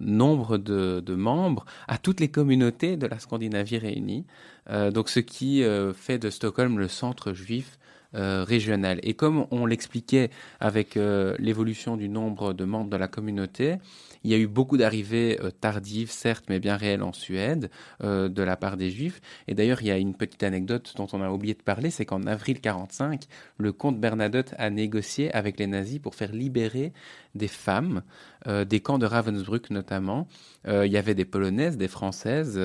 [0.00, 4.24] nombre de, membres à toutes les communautés de la Scandinavie réunies.
[4.70, 7.78] Euh, donc ce qui euh, fait de Stockholm le centre juif
[8.14, 9.00] euh, régional.
[9.02, 10.30] Et comme on l'expliquait
[10.60, 10.96] avec
[11.38, 13.76] l'évolution du nombre de membres de la communauté,
[14.24, 17.70] il y a eu beaucoup d'arrivées euh, tardives, certes, mais bien réelles en Suède
[18.02, 19.20] euh, de la part des Juifs.
[19.48, 22.04] Et d'ailleurs, il y a une petite anecdote dont on a oublié de parler, c'est
[22.04, 23.24] qu'en avril 45,
[23.58, 26.92] le comte Bernadotte a négocié avec les nazis pour faire libérer
[27.34, 28.02] des femmes
[28.46, 30.26] euh, des camps de Ravensbrück notamment.
[30.66, 32.58] il y avait des Polonaises, des Françaises.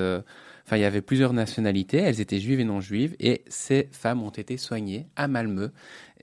[0.64, 4.22] Enfin, il y avait plusieurs nationalités, elles étaient juives et non juives, et ces femmes
[4.22, 5.70] ont été soignées à Malmö,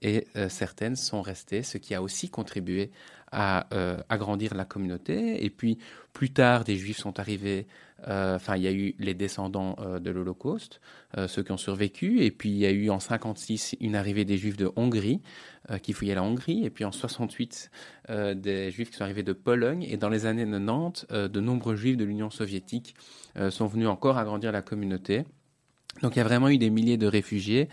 [0.02, 2.92] et certaines sont restées, ce qui a aussi contribué
[3.36, 5.44] à euh, agrandir la communauté.
[5.44, 5.78] Et puis
[6.14, 7.68] plus tard, des juifs sont arrivés.
[8.08, 10.80] Euh, enfin, il y a eu les descendants euh, de l'Holocauste,
[11.28, 12.22] ceux qui ont survécu.
[12.22, 15.22] Et puis il y a eu en 56 une arrivée des juifs de Hongrie
[15.82, 16.66] qui fouillaient la Hongrie.
[16.66, 17.70] Et puis en 68
[18.36, 19.84] des juifs qui sont arrivés de Pologne.
[19.84, 22.96] Et dans les années 90, de nombreux juifs de l'Union soviétique
[23.50, 25.26] sont venus encore agrandir la communauté.
[26.02, 27.70] Donc il y a vraiment eu des milliers de réfugiés.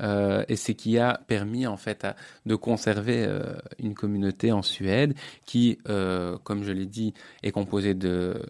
[0.00, 2.06] Euh, et c'est qui a permis en fait
[2.46, 5.14] de conserver euh, une communauté en Suède
[5.44, 7.12] qui, euh, comme je l'ai dit,
[7.42, 8.40] est composée de,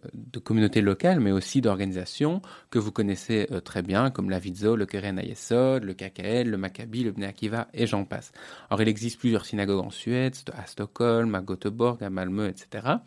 [0.45, 5.19] communautés locales, mais aussi d'organisations que vous connaissez très bien, comme la Vidzo, le Keren
[5.19, 8.33] Ayesod, le KKL, le Maccabi, le Bnei Akiva, et j'en passe.
[8.71, 12.99] Alors il existe plusieurs synagogues en Suède, à Stockholm, à Göteborg, à Malmö, etc.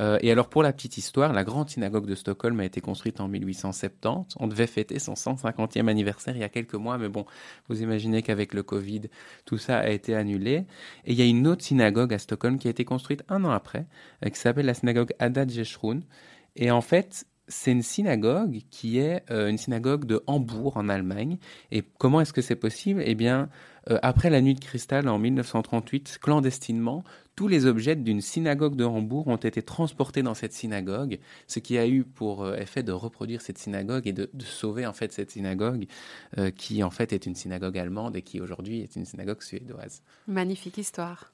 [0.00, 3.20] Euh, et alors pour la petite histoire, la grande synagogue de Stockholm a été construite
[3.20, 4.36] en 1870.
[4.38, 7.24] On devait fêter son 150e anniversaire il y a quelques mois, mais bon,
[7.68, 9.02] vous imaginez qu'avec le Covid,
[9.44, 10.66] tout ça a été annulé.
[11.04, 13.50] Et il y a une autre synagogue à Stockholm qui a été construite un an
[13.50, 13.86] après,
[14.24, 16.00] euh, qui s'appelle la synagogue Haddad Jeshrun.
[16.56, 21.38] Et en fait, c'est une synagogue qui est euh, une synagogue de Hambourg en Allemagne.
[21.70, 23.02] Et comment est-ce que c'est possible?
[23.04, 23.48] Eh bien,
[24.00, 27.04] après la nuit de cristal en 1938, clandestinement,
[27.36, 31.78] tous les objets d'une synagogue de Hambourg ont été transportés dans cette synagogue, ce qui
[31.78, 35.30] a eu pour euh, effet de reproduire cette synagogue et de, sauver en fait cette
[35.30, 35.86] synagogue
[36.38, 40.02] euh, qui en fait est une synagogue allemande et qui aujourd'hui est une synagogue suédoise.
[40.26, 41.33] Magnifique histoire.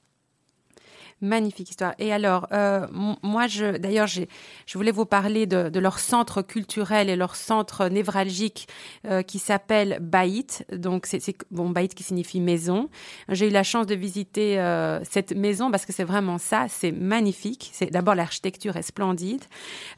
[1.21, 1.93] Magnifique histoire.
[1.99, 2.87] Et alors, euh,
[3.21, 4.25] moi, je, d'ailleurs, je
[4.73, 8.67] voulais vous parler de, de leur centre culturel et leur centre névralgique
[9.05, 10.65] euh, qui s'appelle Baït.
[10.71, 12.89] Donc, c'est, bon, Baït qui signifie maison.
[13.29, 16.65] J'ai eu la chance de visiter euh, cette maison parce que c'est vraiment ça.
[16.69, 17.69] C'est magnifique.
[17.73, 19.43] C'est d'abord l'architecture est splendide.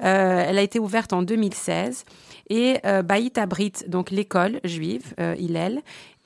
[0.01, 2.05] Euh, elle a été ouverte en 2016
[2.49, 5.81] et euh, Baït abrite donc l'école juive euh, Hillel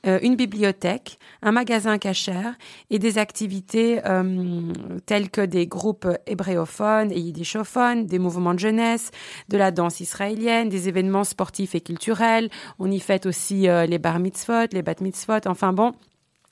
[0.06, 2.56] euh, une bibliothèque, un magasin cachère
[2.92, 4.72] et des activités euh,
[5.08, 9.10] telles que des groupes hébréophones et yiddishophones, des mouvements de jeunesse,
[9.50, 12.50] de la danse israélienne, des événements sportifs et culturels.
[12.78, 15.48] On y fête aussi euh, les bar mitzvot, les bat mitzvot.
[15.48, 15.94] Enfin bon,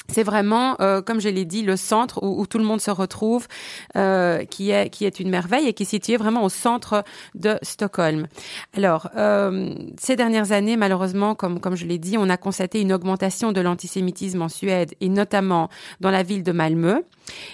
[0.07, 3.47] c'est vraiment, euh, comme je l'ai dit, le centre où, tout le monde se retrouve,
[3.95, 7.03] euh, qui est qui est une merveille et qui est situé vraiment au centre
[7.33, 8.27] de Stockholm.
[8.75, 12.93] Alors, euh, ces dernières années, malheureusement, comme comme je l'ai dit, on a constaté une
[12.93, 15.69] augmentation de l'antisémitisme en Suède et notamment
[16.01, 17.01] dans la ville de Malmö.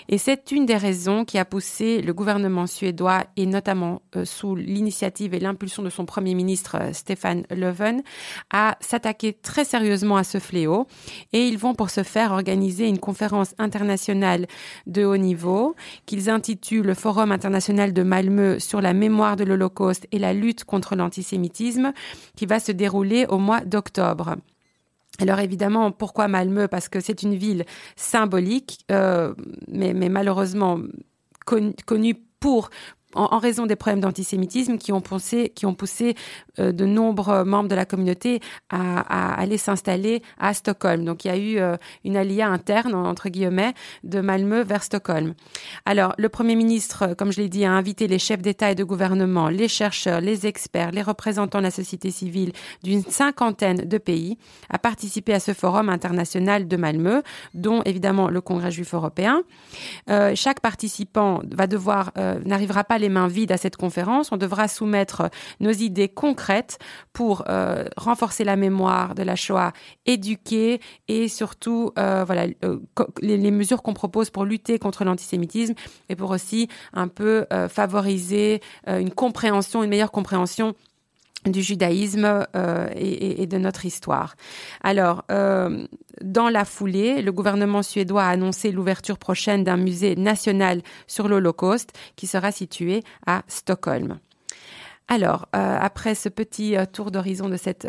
[0.10, 4.56] Et c'est une des raisons qui a poussé le gouvernement suédois et notamment euh, sous
[4.56, 8.02] l'initiative et l'impulsion de son premier ministre euh, Stefan Löfven
[8.52, 10.88] à s'attaquer très sérieusement à ce fléau.
[11.34, 14.48] Et ils vont pour ce faire organiser une conférence internationale
[14.88, 20.08] de haut niveau qu'ils intitulent le Forum international de Malmö sur la mémoire de l'Holocauste
[20.12, 21.94] et la lutte contre l'antisémitisme
[22.36, 24.36] qui va se dérouler au mois d'octobre.
[25.20, 26.68] Alors évidemment, pourquoi Malmö?
[26.68, 29.34] Parce que c'est une ville symbolique, euh,
[29.68, 30.80] mais, malheureusement
[31.46, 32.70] con- connue pour
[33.16, 36.16] en, raison des problèmes d'antisémitisme qui ont poussé, qui ont poussé
[36.60, 38.40] euh, de nombreux membres de la communauté
[38.70, 41.06] à, aller s'installer à Stockholm.
[41.06, 45.34] Donc il y a eu euh, une alia interne, entre guillemets, de Malmö vers Stockholm.
[45.86, 48.76] Alors le Premier ministre, euh, comme je l'ai dit, a invité les chefs d'État et
[48.76, 52.52] de gouvernement, les chercheurs, les experts, les représentants de la société civile
[52.84, 54.38] d'une cinquantaine de pays
[54.70, 57.22] à participer à ce forum international de Malmö,
[57.54, 59.44] dont évidemment le Congrès juif européen.
[60.36, 62.12] Chaque participant va devoir
[62.46, 64.32] n'arrivera pas les mains vides à cette conférence.
[64.32, 65.30] On devra soumettre
[65.60, 66.80] nos idées concrètes
[67.12, 69.74] pour euh, renforcer la mémoire de la Shoah,
[70.06, 72.80] éduquer et surtout euh, voilà euh,
[73.22, 75.74] les, les mesures qu'on propose pour lutter contre l'antisémitisme
[76.08, 80.76] et pour aussi un peu favoriser une compréhension, une meilleure compréhension
[81.46, 84.36] du judaïsme euh, et, de notre histoire.
[84.84, 85.86] Alors, euh,
[86.22, 91.94] dans la foulée, le gouvernement suédois a annoncé l'ouverture prochaine d'un musée national sur l'Holocauste
[92.16, 94.20] qui sera situé à Stockholm.
[95.08, 97.88] Alors, euh, après ce petit tour d'horizon de cette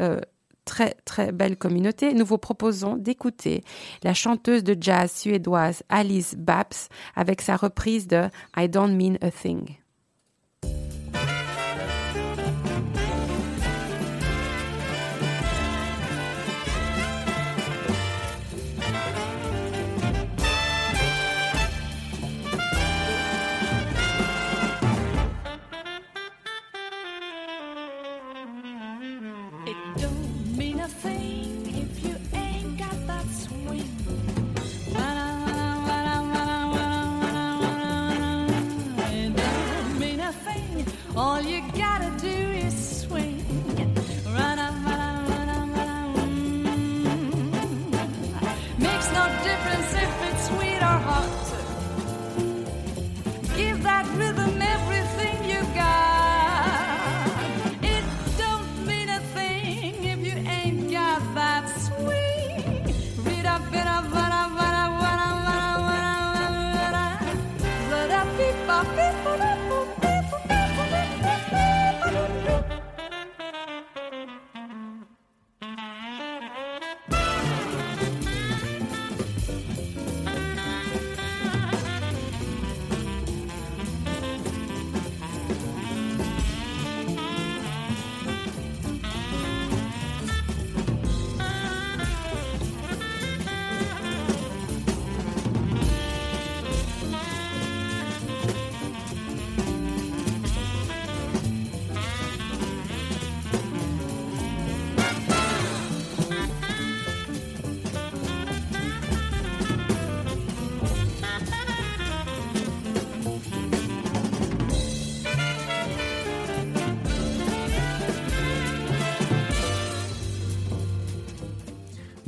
[0.65, 3.63] très très belle communauté, nous vous proposons d'écouter
[4.03, 8.25] la chanteuse de jazz suédoise Alice Babs avec sa reprise de
[8.57, 9.82] I Don't Mean a Thing.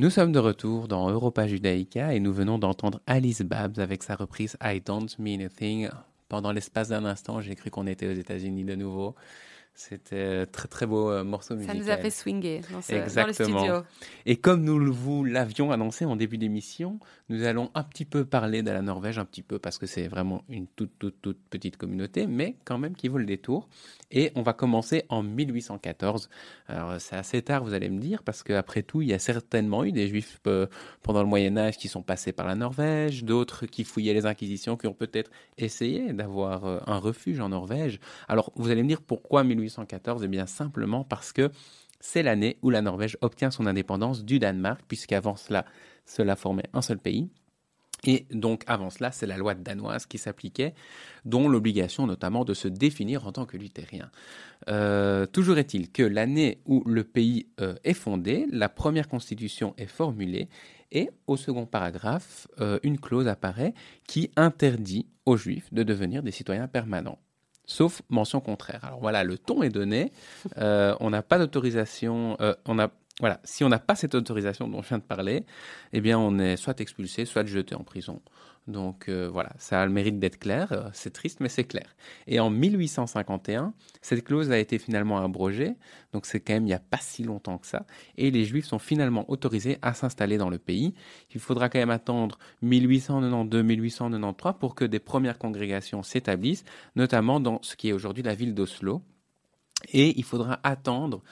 [0.04, 4.16] Nous sommes de retour dans Europa Judaica et nous venons d'entendre Alice Babs avec sa
[4.16, 5.88] reprise I Don't Mean a Thing.
[6.28, 9.14] Pendant l'espace d'un instant, j'ai cru qu'on était aux États-Unis de nouveau.
[9.76, 11.78] C'était très très beau euh, morceau Ça musical.
[11.78, 13.58] nous a fait swinger dans, ce- dans le Exactement.
[13.58, 13.74] studio.
[14.24, 18.62] Et comme nous vous l'avions annoncé en début d'émission, nous allons un petit peu parler
[18.62, 21.76] de la Norvège, un petit peu parce que c'est vraiment une toute, toute, toute petite
[21.76, 23.68] communauté, mais quand même qui vaut le détour.
[24.12, 26.28] Et on va commencer en 1814.
[26.68, 29.82] Alors c'est assez tard, vous allez me dire, parce qu'après tout, il y a certainement
[29.82, 30.66] eu des juifs euh,
[31.02, 34.76] pendant le Moyen Âge qui sont passés par la Norvège, d'autres qui fouillaient les inquisitions,
[34.76, 37.98] qui ont peut-être essayé d'avoir euh, un refuge en Norvège.
[38.28, 39.63] Alors vous allez me dire pourquoi 1814
[40.22, 41.50] Eh bien simplement parce que
[42.00, 45.64] c'est l'année où la Norvège obtient son indépendance du Danemark, puisqu'avant cela,
[46.04, 47.30] cela formait un seul pays.
[48.06, 50.74] Et donc, avant cela, c'est la loi danoise qui s'appliquait,
[51.24, 54.10] dont l'obligation notamment de se définir en tant que luthérien.
[54.68, 59.86] Euh, toujours est-il que l'année où le pays euh, est fondé, la première constitution est
[59.86, 60.48] formulée,
[60.92, 63.74] et au second paragraphe, euh, une clause apparaît
[64.06, 67.18] qui interdit aux juifs de devenir des citoyens permanents.
[67.66, 68.80] Sauf mention contraire.
[68.84, 70.12] Alors voilà, le ton est donné.
[70.58, 72.36] Euh, on n'a pas d'autorisation.
[72.40, 72.88] euh, on a
[73.20, 75.46] voilà, si on n'a pas cette autorisation dont je viens de parler,
[75.92, 78.20] eh bien, on est soit expulsé, soit jeté en prison.
[78.66, 80.72] Donc euh, voilà, ça a le mérite d'être clair.
[80.72, 81.94] euh, C'est triste, mais c'est clair.
[82.26, 85.74] Et en 1851, cette clause a été finalement abrogée.
[86.12, 87.84] Donc c'est quand même il n'y a pas si longtemps que ça.
[88.16, 90.94] Et les Juifs sont finalement autorisés à s'installer dans le pays.
[91.34, 96.64] Il faudra quand même attendre 1892-1893 pour que des premières congrégations s'établissent,
[96.96, 99.02] notamment dans ce qui est aujourd'hui la ville d'Oslo.
[99.92, 101.22] Et il faudra attendre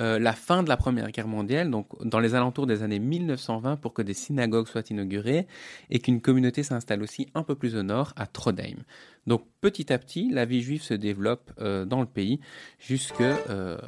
[0.00, 3.76] euh, la fin de la Première Guerre mondiale, donc dans les alentours des années 1920,
[3.76, 5.46] pour que des synagogues soient inaugurées
[5.90, 8.78] et qu'une communauté s'installe aussi un peu plus au nord, à Trondheim.
[9.26, 12.40] Donc petit à petit, la vie juive se développe euh, dans le pays
[12.78, 13.78] jusque euh,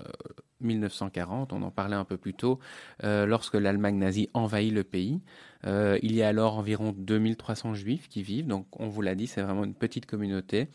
[0.61, 2.59] 1940, on en parlait un peu plus tôt,
[3.05, 5.21] euh, lorsque l'Allemagne nazie envahit le pays.
[5.67, 9.27] Euh, il y a alors environ 2300 juifs qui vivent, donc on vous l'a dit,
[9.27, 10.69] c'est vraiment une petite communauté.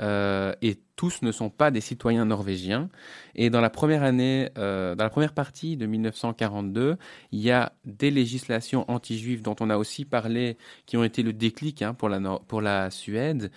[0.00, 2.88] Euh, et tous ne sont pas des citoyens norvégiens.
[3.34, 6.96] Et dans la première année, euh, dans la première partie de 1942,
[7.32, 11.32] il y a des législations anti-juives dont on a aussi parlé, qui ont été le
[11.32, 13.50] déclic hein, pour, la, Suède.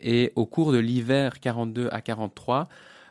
[0.00, 2.68] Et au cours de l'hiver 42 à 43,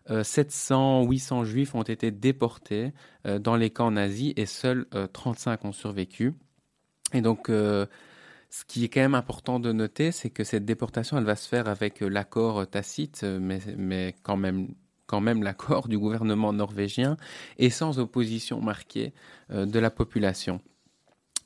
[0.09, 2.93] euh, 700, 800 juifs ont été déportés
[3.25, 6.33] euh, dans les camps nazis et seuls euh, 35 ont survécu.
[7.13, 7.49] Et donc,
[8.49, 11.47] ce qui est quand même important de noter, c'est que cette déportation, elle va se
[11.47, 14.69] faire avec euh, l'accord euh, tacite, euh, mais, mais quand même
[15.05, 17.15] quand même l'accord du gouvernement norvégien
[17.57, 19.13] et sans opposition marquée
[19.49, 20.59] de la population.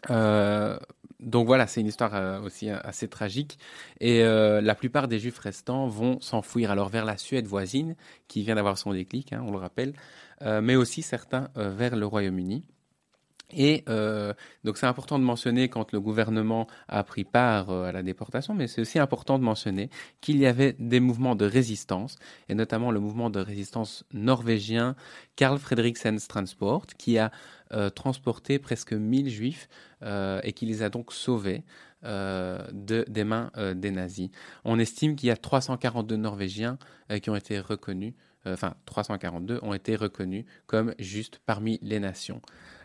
[0.10, 3.60] Donc voilà, c'est une histoire aussi assez tragique.
[4.00, 7.96] Et la plupart des juifs restants vont s'enfouir alors vers la Suède voisine,
[8.28, 9.94] qui vient d'avoir son déclic, hein, on le rappelle,
[10.44, 12.64] mais aussi certains vers le Royaume-Uni.
[13.54, 14.34] Et euh,
[14.64, 18.54] donc c'est important de mentionner quand le gouvernement a pris part euh, à la déportation,
[18.54, 19.90] mais c'est aussi important de mentionner
[20.22, 22.18] qu'il y avait des mouvements de résistance,
[22.50, 24.96] et notamment le mouvement de résistance norvégien
[25.36, 27.32] Carl Fredriksen Transport, qui a
[27.74, 29.70] euh, transporté presque 1000 juifs
[30.44, 31.64] et qui les a donc sauvés
[32.04, 34.32] de, des mains des nazis.
[34.66, 36.80] On estime qu'il y a 342 Norvégiens
[37.22, 38.16] qui ont été reconnus,
[38.48, 42.42] enfin 342 ont été reconnus comme justes parmi les nations.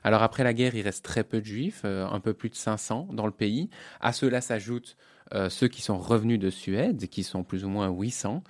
[0.07, 2.55] Alors après la guerre, il reste très peu de juifs, euh, un peu plus de
[2.55, 3.71] 500 dans le pays.
[4.01, 4.97] À cela s'ajoutent
[5.35, 8.45] euh, ceux qui sont revenus de Suède, qui sont plus ou moins 800.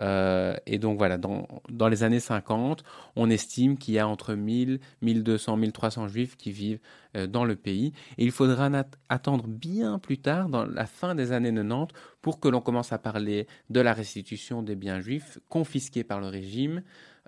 [0.00, 2.84] Euh, et donc voilà, dans, dans les années 50,
[3.16, 6.80] on estime qu'il y a entre 1000, 1200, 1300 juifs qui vivent
[7.26, 7.94] dans le pays.
[8.18, 8.68] Et il faudra
[9.08, 11.86] attendre bien plus tard, dans la fin des années 90,
[12.20, 16.26] pour que l'on commence à parler de la restitution des biens juifs confisqués par le
[16.26, 16.82] régime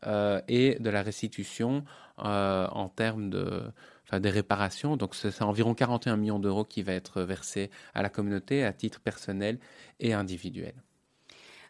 [0.06, 1.84] euh, et de la restitution
[2.24, 3.62] euh, en termes de,
[4.06, 4.98] enfin, des réparations.
[4.98, 9.00] Donc c'est environ 41 millions d'euros qui va être versé à la communauté à titre
[9.00, 9.58] personnel
[10.00, 10.74] et individuel.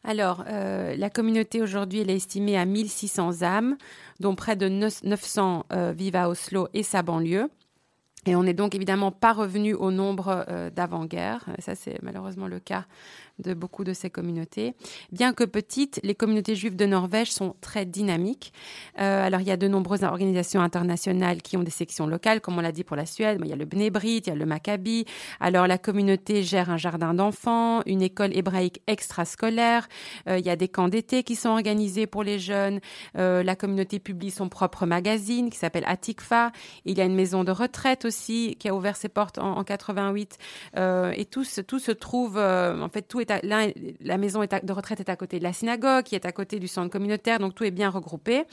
[0.02, 3.76] Alors, euh, la communauté aujourd'hui, elle est estimée à 1600 âmes,
[4.18, 7.48] dont près de 900 euh, vivent à Oslo et sa banlieue.
[8.26, 11.46] Et on n'est donc évidemment pas revenu au nombre d'avant-guerre.
[11.58, 12.84] Ça, c'est malheureusement le cas
[13.40, 14.74] de beaucoup de ces communautés.
[15.12, 18.52] Bien que petites, les communautés juives de Norvège sont très dynamiques.
[19.00, 22.58] Euh, alors, il y a de nombreuses organisations internationales qui ont des sections locales, comme
[22.58, 23.40] on l'a dit pour la Suède.
[23.42, 25.04] Il y a le Bnei Brit, il y a le Maccabi.
[25.40, 29.88] Alors, la communauté gère un jardin d'enfants, une école hébraïque extrascolaire.
[30.28, 32.80] Euh, il y a des camps d'été qui sont organisés pour les jeunes.
[33.16, 36.52] Euh, la communauté publie son propre magazine qui s'appelle Atikfa.
[36.84, 39.64] Il y a une maison de retraite aussi qui a ouvert ses portes en, en
[39.64, 40.38] 88.
[40.76, 45.08] Euh, et tout tout se trouve, en fait, tout est la maison de retraite est
[45.08, 47.70] à côté de la synagogue, qui est à côté du centre communautaire, donc tout est
[47.70, 48.44] bien regroupé.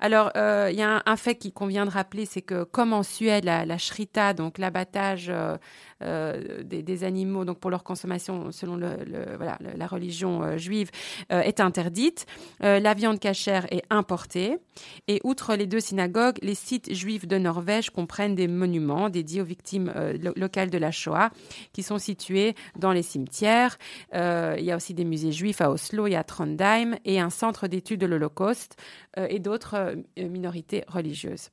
[0.00, 3.02] Alors, euh, il y a un, fait qu'il convient de rappeler, c'est que comme en
[3.02, 5.56] Suède, la, la shrita, donc l'abattage euh,
[6.02, 10.90] euh, des, animaux, donc pour leur consommation selon la religion juive,
[11.30, 12.26] est interdite.
[12.60, 14.58] La viande cachère est importée.
[15.06, 19.44] Et outre les deux synagogues, les sites juifs de Norvège comprennent des monuments dédiés aux
[19.44, 19.92] victimes
[20.22, 21.30] lo- locales de la Shoah,
[21.72, 23.78] qui sont situés dans les cimetières.
[24.14, 27.30] Euh, il y a aussi des musées juifs à Oslo et à Trondheim, et un
[27.30, 28.76] centre d'études de l'Holocauste
[29.18, 31.50] euh, et d'autres euh, minorités religieuses.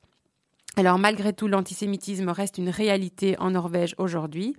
[0.77, 4.57] Alors malgré tout, l'antisémitisme reste une réalité en Norvège aujourd'hui.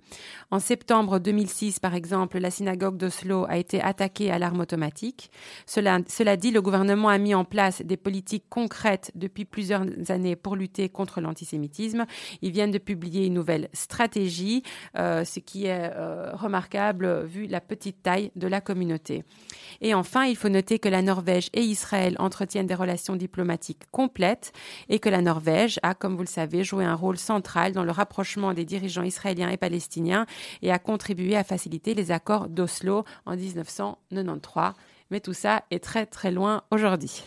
[0.49, 5.29] En septembre 2006, par exemple, la synagogue d'Oslo a été attaquée à l'arme automatique.
[5.67, 5.99] Cela,
[6.37, 10.89] dit, le gouvernement a mis en place des politiques concrètes depuis plusieurs années pour lutter
[10.89, 12.07] contre l'antisémitisme.
[12.41, 14.63] Ils viennent de publier une nouvelle stratégie,
[14.97, 19.23] euh, ce qui est euh, remarquable vu la petite taille de la communauté.
[19.81, 24.51] Et enfin, il faut noter que la Norvège et Israël entretiennent des relations diplomatiques complètes
[24.89, 27.91] et que la Norvège a, comme vous le savez, joué un rôle central dans le
[27.91, 30.25] rapprochement des dirigeants israéliens et palestiniens
[30.61, 34.73] et a contribué à faciliter les accords d'Oslo en 1993.
[35.11, 37.23] Mais tout ça est très très loin aujourd'hui.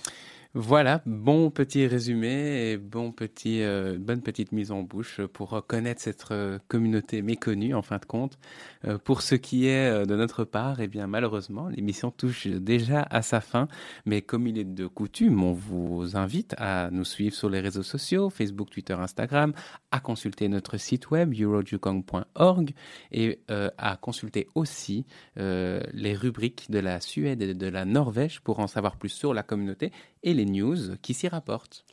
[0.55, 6.01] Voilà, bon petit résumé et bon petit, euh, bonne petite mise en bouche pour connaître
[6.01, 8.37] cette euh, communauté méconnue en fin de compte.
[8.85, 13.23] Euh, pour ce qui est de notre part, eh bien malheureusement, l'émission touche déjà à
[13.23, 13.69] sa fin,
[14.07, 17.85] mais comme il est de coutume, on vous invite à nous suivre sur les réseaux
[17.85, 19.53] sociaux, Facebook, Twitter, Instagram,
[19.93, 22.73] à consulter notre site web eurojukong.org
[23.13, 28.67] et à consulter aussi les rubriques de la Suède et de la Norvège pour en
[28.67, 29.93] savoir plus sur la communauté
[30.23, 31.85] et les news qui s'y rapportent.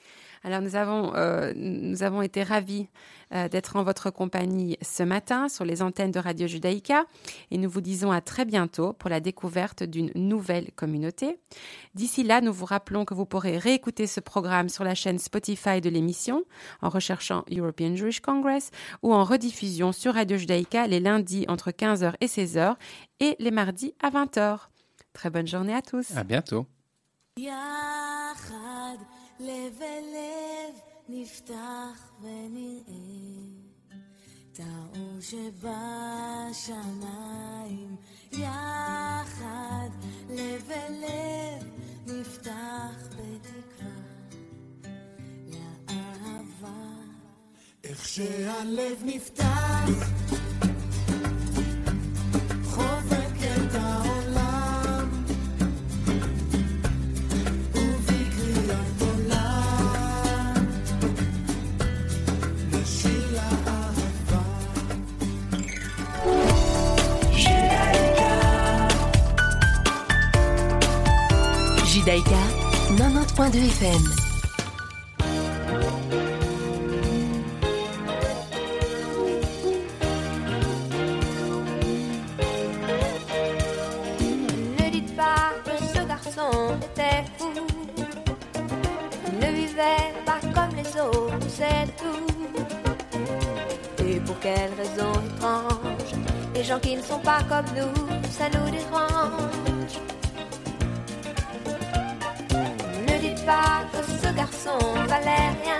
[0.44, 2.88] Alors nous avons, euh, nous avons été ravis
[3.34, 7.06] euh, d'être en votre compagnie ce matin sur les antennes de Radio Judaïka
[7.52, 11.40] et nous vous disons à très bientôt pour la découverte d'une nouvelle communauté.
[11.96, 15.82] D'ici là, nous vous rappelons que vous pourrez réécouter ce programme sur la chaîne Spotify
[15.82, 16.44] de l'émission
[16.82, 18.72] en recherchant European Jewish Congress
[19.04, 22.76] ou en rediffusion sur Radio Judaïka les lundis entre 15h et 16h
[23.20, 24.60] et les mardis à 20h.
[25.14, 26.16] Très bonne journée à tous.
[26.16, 26.68] À bientôt.
[27.38, 28.98] יחד
[29.40, 30.16] לב אל
[31.10, 32.84] נפתח ונראה.
[34.52, 35.66] את האור שבשמיים
[38.32, 39.90] יחד
[40.30, 41.64] לב אל לב
[42.08, 43.92] נפתח בתקווה.
[45.48, 46.88] לאהבה.
[47.84, 49.90] איך שהלב נפתח,
[91.98, 92.28] tout.
[94.06, 96.14] Et pour quelle raison étrange
[96.56, 99.77] Les gens qui ne sont pas comme nous, ça nous dérange.
[103.48, 104.78] Que ce garçon
[105.08, 105.80] valait rien.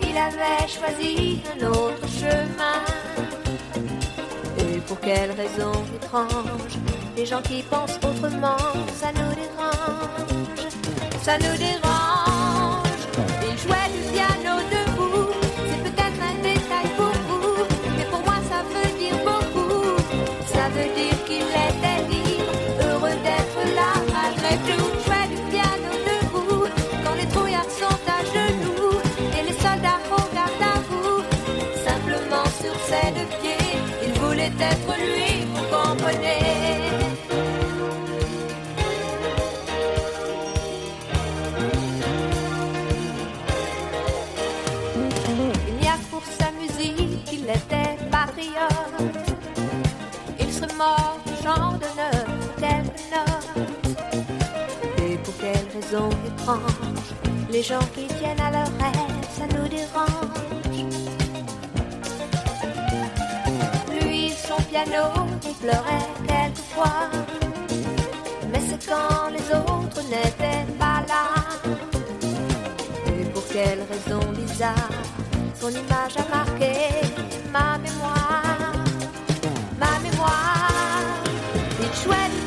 [0.00, 2.80] Il avait choisi un autre chemin.
[4.58, 6.78] Et pour quelle raison étrange
[7.16, 8.56] Les gens qui pensent autrement,
[8.94, 10.72] ça nous dérange,
[11.22, 11.93] ça nous dérange.
[57.50, 60.80] Les gens qui tiennent à leur rêve, ça nous dérange.
[63.92, 65.04] Lui, son piano,
[65.44, 67.10] il pleurait quelquefois.
[68.50, 71.26] Mais c'est quand les autres n'étaient pas là.
[73.06, 74.90] Et pour quelle raison bizarre
[75.60, 76.72] Son image a marqué
[77.52, 78.72] ma mémoire,
[79.78, 81.22] ma mémoire.
[81.78, 82.43] du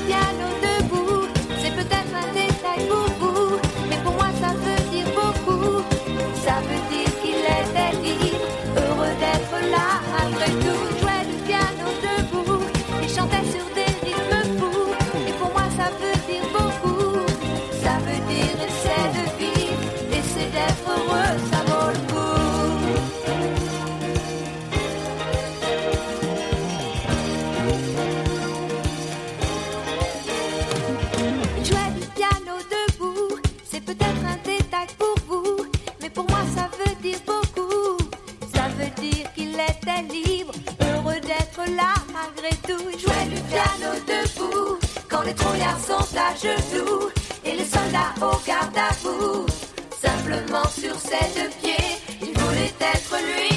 [39.58, 42.84] qu'il était libre, heureux d'être là malgré tout.
[42.92, 44.78] Il jouait du piano debout,
[45.10, 47.10] quand les trouillards sont à genoux
[47.44, 49.46] et les soldats au garde à vous.
[50.00, 53.57] Simplement sur ses deux pieds, il voulait être lui,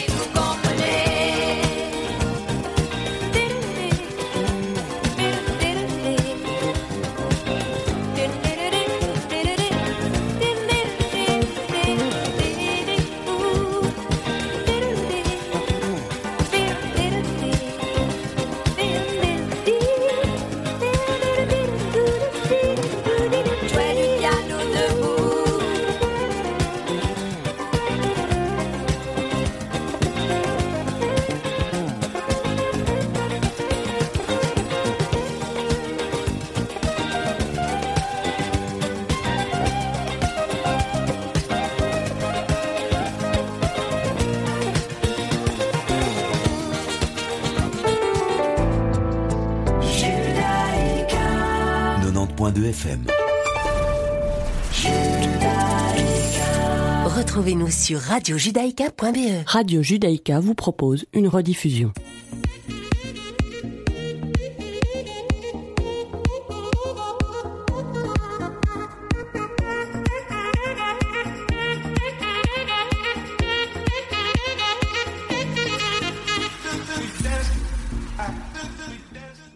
[57.41, 59.47] Retrouvez-nous sur radiojudaïka.be.
[59.47, 61.91] Radio Judaïka vous propose une rediffusion.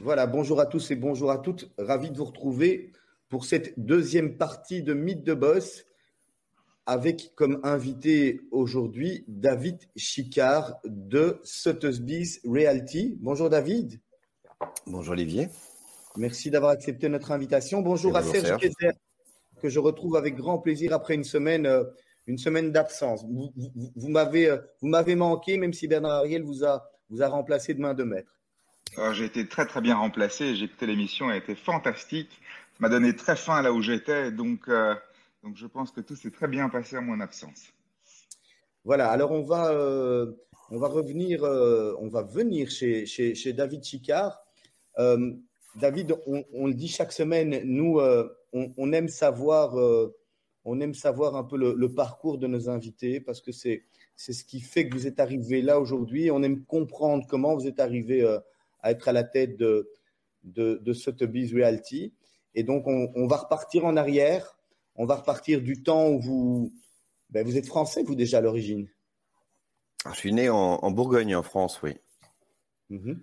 [0.01, 1.71] Voilà, bonjour à tous et bonjour à toutes.
[1.77, 2.93] Ravi de vous retrouver
[3.29, 5.85] pour cette deuxième partie de Mythe de Boss
[6.87, 13.17] avec comme invité aujourd'hui David Chicard de Sotheby's Realty.
[13.21, 14.01] Bonjour David.
[14.87, 15.49] Bonjour Olivier.
[16.17, 17.81] Merci d'avoir accepté notre invitation.
[17.81, 18.69] Bonjour à Serge
[19.63, 21.85] que je retrouve avec grand plaisir après une semaine, euh,
[22.27, 23.25] une semaine d'absence.
[23.25, 27.23] Vous, vous- vous m'avez, euh, vous m'avez manqué, même si Bernard Ariel vous a, vous
[27.23, 28.31] a remplacé de main de maître.
[28.99, 30.55] Alors, J'ai été très très bien remplacé.
[30.55, 32.29] J'ai écouté l'émission, elle a été fantastique.
[32.31, 34.95] Ça m'a donné très faim là où j'étais, donc euh,
[35.45, 37.75] donc je pense que tout s'est très bien passé en mon absence.
[38.85, 40.33] Voilà, alors on va, euh,
[40.71, 44.43] on va revenir, euh, on va venir chez, David Chicard.
[44.99, 45.33] Euh,
[45.77, 48.01] David, on, le dit chaque semaine, nous,
[48.53, 49.75] on, aime savoir,
[50.65, 53.85] on aime savoir un peu le, parcours de nos invités parce que c'est,
[54.17, 56.31] ce qui fait que vous êtes arrivé là aujourd'hui.
[56.31, 58.25] On aime comprendre comment vous êtes arrivé
[58.83, 59.91] à être à la tête de,
[60.45, 62.15] de, de Sotheby's Realty.
[62.55, 64.57] Et donc, on, on va repartir en arrière.
[64.97, 66.73] On va repartir du temps où vous,
[67.31, 68.89] ben, vous êtes français, vous déjà à l'origine?
[70.11, 71.97] Je suis né en, en Bourgogne, en France, oui.
[72.91, 73.23] Mhm.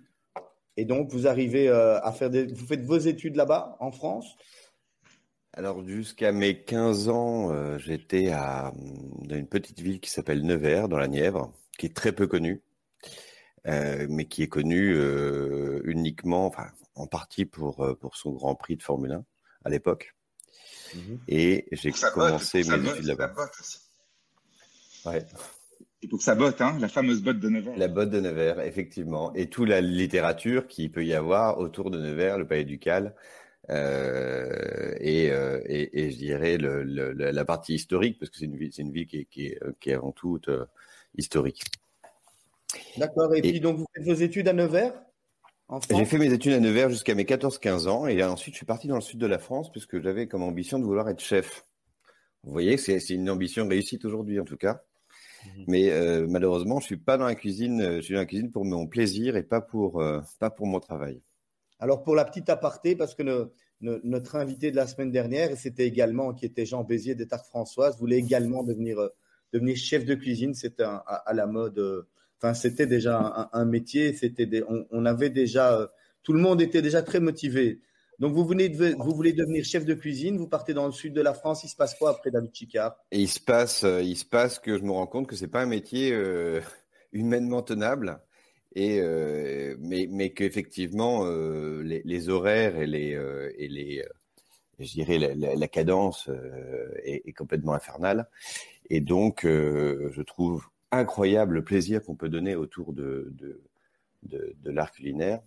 [0.76, 2.46] Et donc, vous arrivez euh, à faire des.
[2.46, 4.36] Vous faites vos études là-bas, en France?
[5.52, 10.88] Alors, jusqu'à mes 15 ans, euh, j'étais à, dans une petite ville qui s'appelle Nevers,
[10.88, 12.62] dans la Nièvre, qui est très peu connue,
[13.66, 14.96] euh, mais qui est connue
[15.84, 19.24] uniquement, enfin, en partie pour, pour son Grand Prix de Formule 1
[19.64, 20.14] à l'époque.
[21.28, 23.34] Et j'ai botte, commencé pour sa mes botte, études la là-bas.
[23.34, 23.78] botte aussi.
[25.04, 25.24] Ouais.
[26.02, 27.76] Et pour sa botte, hein, la fameuse botte de Nevers.
[27.76, 29.32] La botte de Nevers, effectivement.
[29.34, 33.14] Et toute la littérature qu'il peut y avoir autour de Nevers, le palais ducal,
[33.70, 38.46] euh, et, euh, et, et je dirais le, le- la partie historique, parce que c'est
[38.46, 40.66] une ville, c'est une ville qui est, qui est, qui est avant tout euh,
[41.16, 41.62] historique.
[42.96, 43.32] D'accord.
[43.34, 44.92] Et, Et- puis, donc, vous faites vos études à Nevers?
[45.98, 48.88] J'ai fait mes études à Nevers jusqu'à mes 14-15 ans, et ensuite je suis parti
[48.88, 51.64] dans le sud de la France, puisque j'avais comme ambition de vouloir être chef.
[52.44, 54.82] Vous voyez, c'est c'est une ambition réussite aujourd'hui, en tout cas.
[55.66, 57.80] Mais euh, malheureusement, je suis pas dans la cuisine.
[57.80, 60.66] euh, Je suis dans la cuisine pour mon plaisir et pas pour euh, pas pour
[60.66, 61.20] mon travail.
[61.78, 63.50] Alors, pour la petite aparté, parce que no-
[63.80, 67.46] no- notre invité de la semaine dernière, c'était également, qui était Jean Bézier des Tartes
[67.46, 69.08] Françoises, voulait également devenir, euh,
[69.52, 70.52] devenir chef de cuisine.
[70.80, 72.06] À, à la mode.
[72.54, 74.14] C'était déjà un, métier.
[74.90, 75.78] On, avait déjà.
[75.78, 75.86] euh,
[76.22, 77.80] tout le monde était déjà très motivé.
[78.18, 81.20] Donc, vous, venez vous voulez devenir chef de cuisine, vous partez dans le sud de
[81.20, 81.64] la France.
[81.64, 84.76] Il se passe quoi après David Chicard il se passe, euh, il se passe que
[84.76, 86.60] je me rends compte que c'est pas un métier euh,
[87.12, 88.20] humainement tenable
[88.74, 94.02] mais mais qu'effectivement les, horaires et les
[94.78, 96.30] je dirais la, cadence
[97.04, 98.30] est, est complètement infernale.
[98.88, 103.62] Et donc je trouve incroyable le plaisir qu'on peut donner autour de de
[104.24, 105.40] de, l'art culinaire.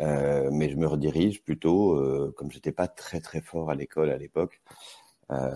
[0.00, 4.10] Euh, mais je me redirige plutôt, euh, comme j'étais pas très très fort à l'école
[4.10, 4.60] à l'époque,
[5.30, 5.50] euh,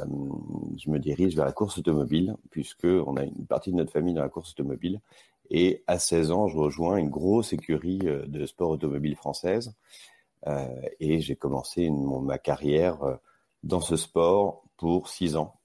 [0.78, 4.14] je me dirige vers la course automobile, puisque on a une partie de notre famille
[4.14, 5.00] dans la course automobile.
[5.50, 9.74] Et à 16 ans, je rejoins une grosse écurie euh, de sport automobile française.
[11.00, 13.18] Et j'ai commencé mon- ma carrière
[13.64, 15.57] dans ce sport pour 6 ans.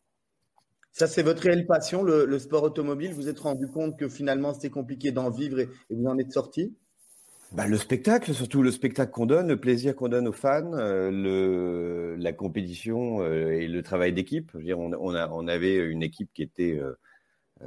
[0.94, 3.14] Ça, c'est votre réelle passion, le, sport automobile.
[3.14, 6.76] Vous êtes rendu compte que finalement, c'était compliqué d'en vivre et, vous en êtes sorti?
[7.52, 11.10] Bah, le spectacle, surtout le spectacle qu'on donne, le plaisir qu'on donne aux fans, euh,
[11.10, 14.52] le, la compétition euh, et le travail d'équipe.
[14.54, 17.66] On, avait une équipe qui était euh,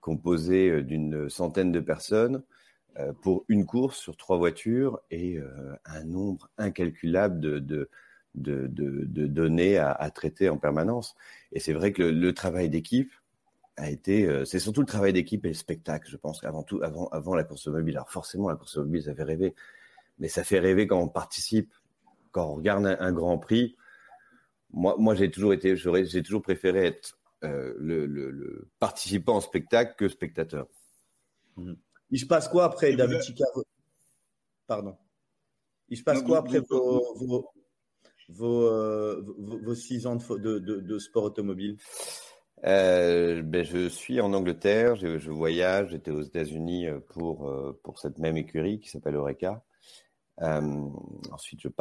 [0.00, 2.44] composée d'une centaine de personnes
[3.22, 5.40] pour une course sur trois voitures et
[5.84, 7.88] un nombre incalculable de,
[8.34, 11.14] de, de, de données à, à traiter en permanence.
[11.52, 13.12] Et c'est vrai que le, le travail d'équipe,
[13.76, 16.80] a été, euh, c'est surtout le travail d'équipe et le spectacle, je pense, avant tout,
[16.84, 17.96] avant, avant la course automobile.
[17.96, 19.54] Alors forcément, la course automobile, ça fait rêver,
[20.20, 21.74] mais ça fait rêver quand on participe,
[22.30, 23.76] quand on regarde un, un Grand Prix.
[24.72, 29.40] Moi, moi, j'ai toujours été, j'ai toujours préféré être euh, le, le, le participant au
[29.40, 30.68] spectacle que spectateur.
[32.10, 33.48] Il se passe quoi après, David Chicard
[34.68, 34.96] Pardon.
[35.88, 37.50] Il se passe Non, quoi après vous- vos, vos,
[38.28, 41.76] vos, euh, vos- six ans de, de, de, sport automobile?
[42.64, 47.52] Euh, ben, je suis en Angleterre, je, voyage, j'étais aux États-Unis euh, pour,
[47.82, 49.16] pour cette même écurie qui s'appelle.
[50.42, 50.88] Euh,
[51.30, 51.72] ensuite, je pars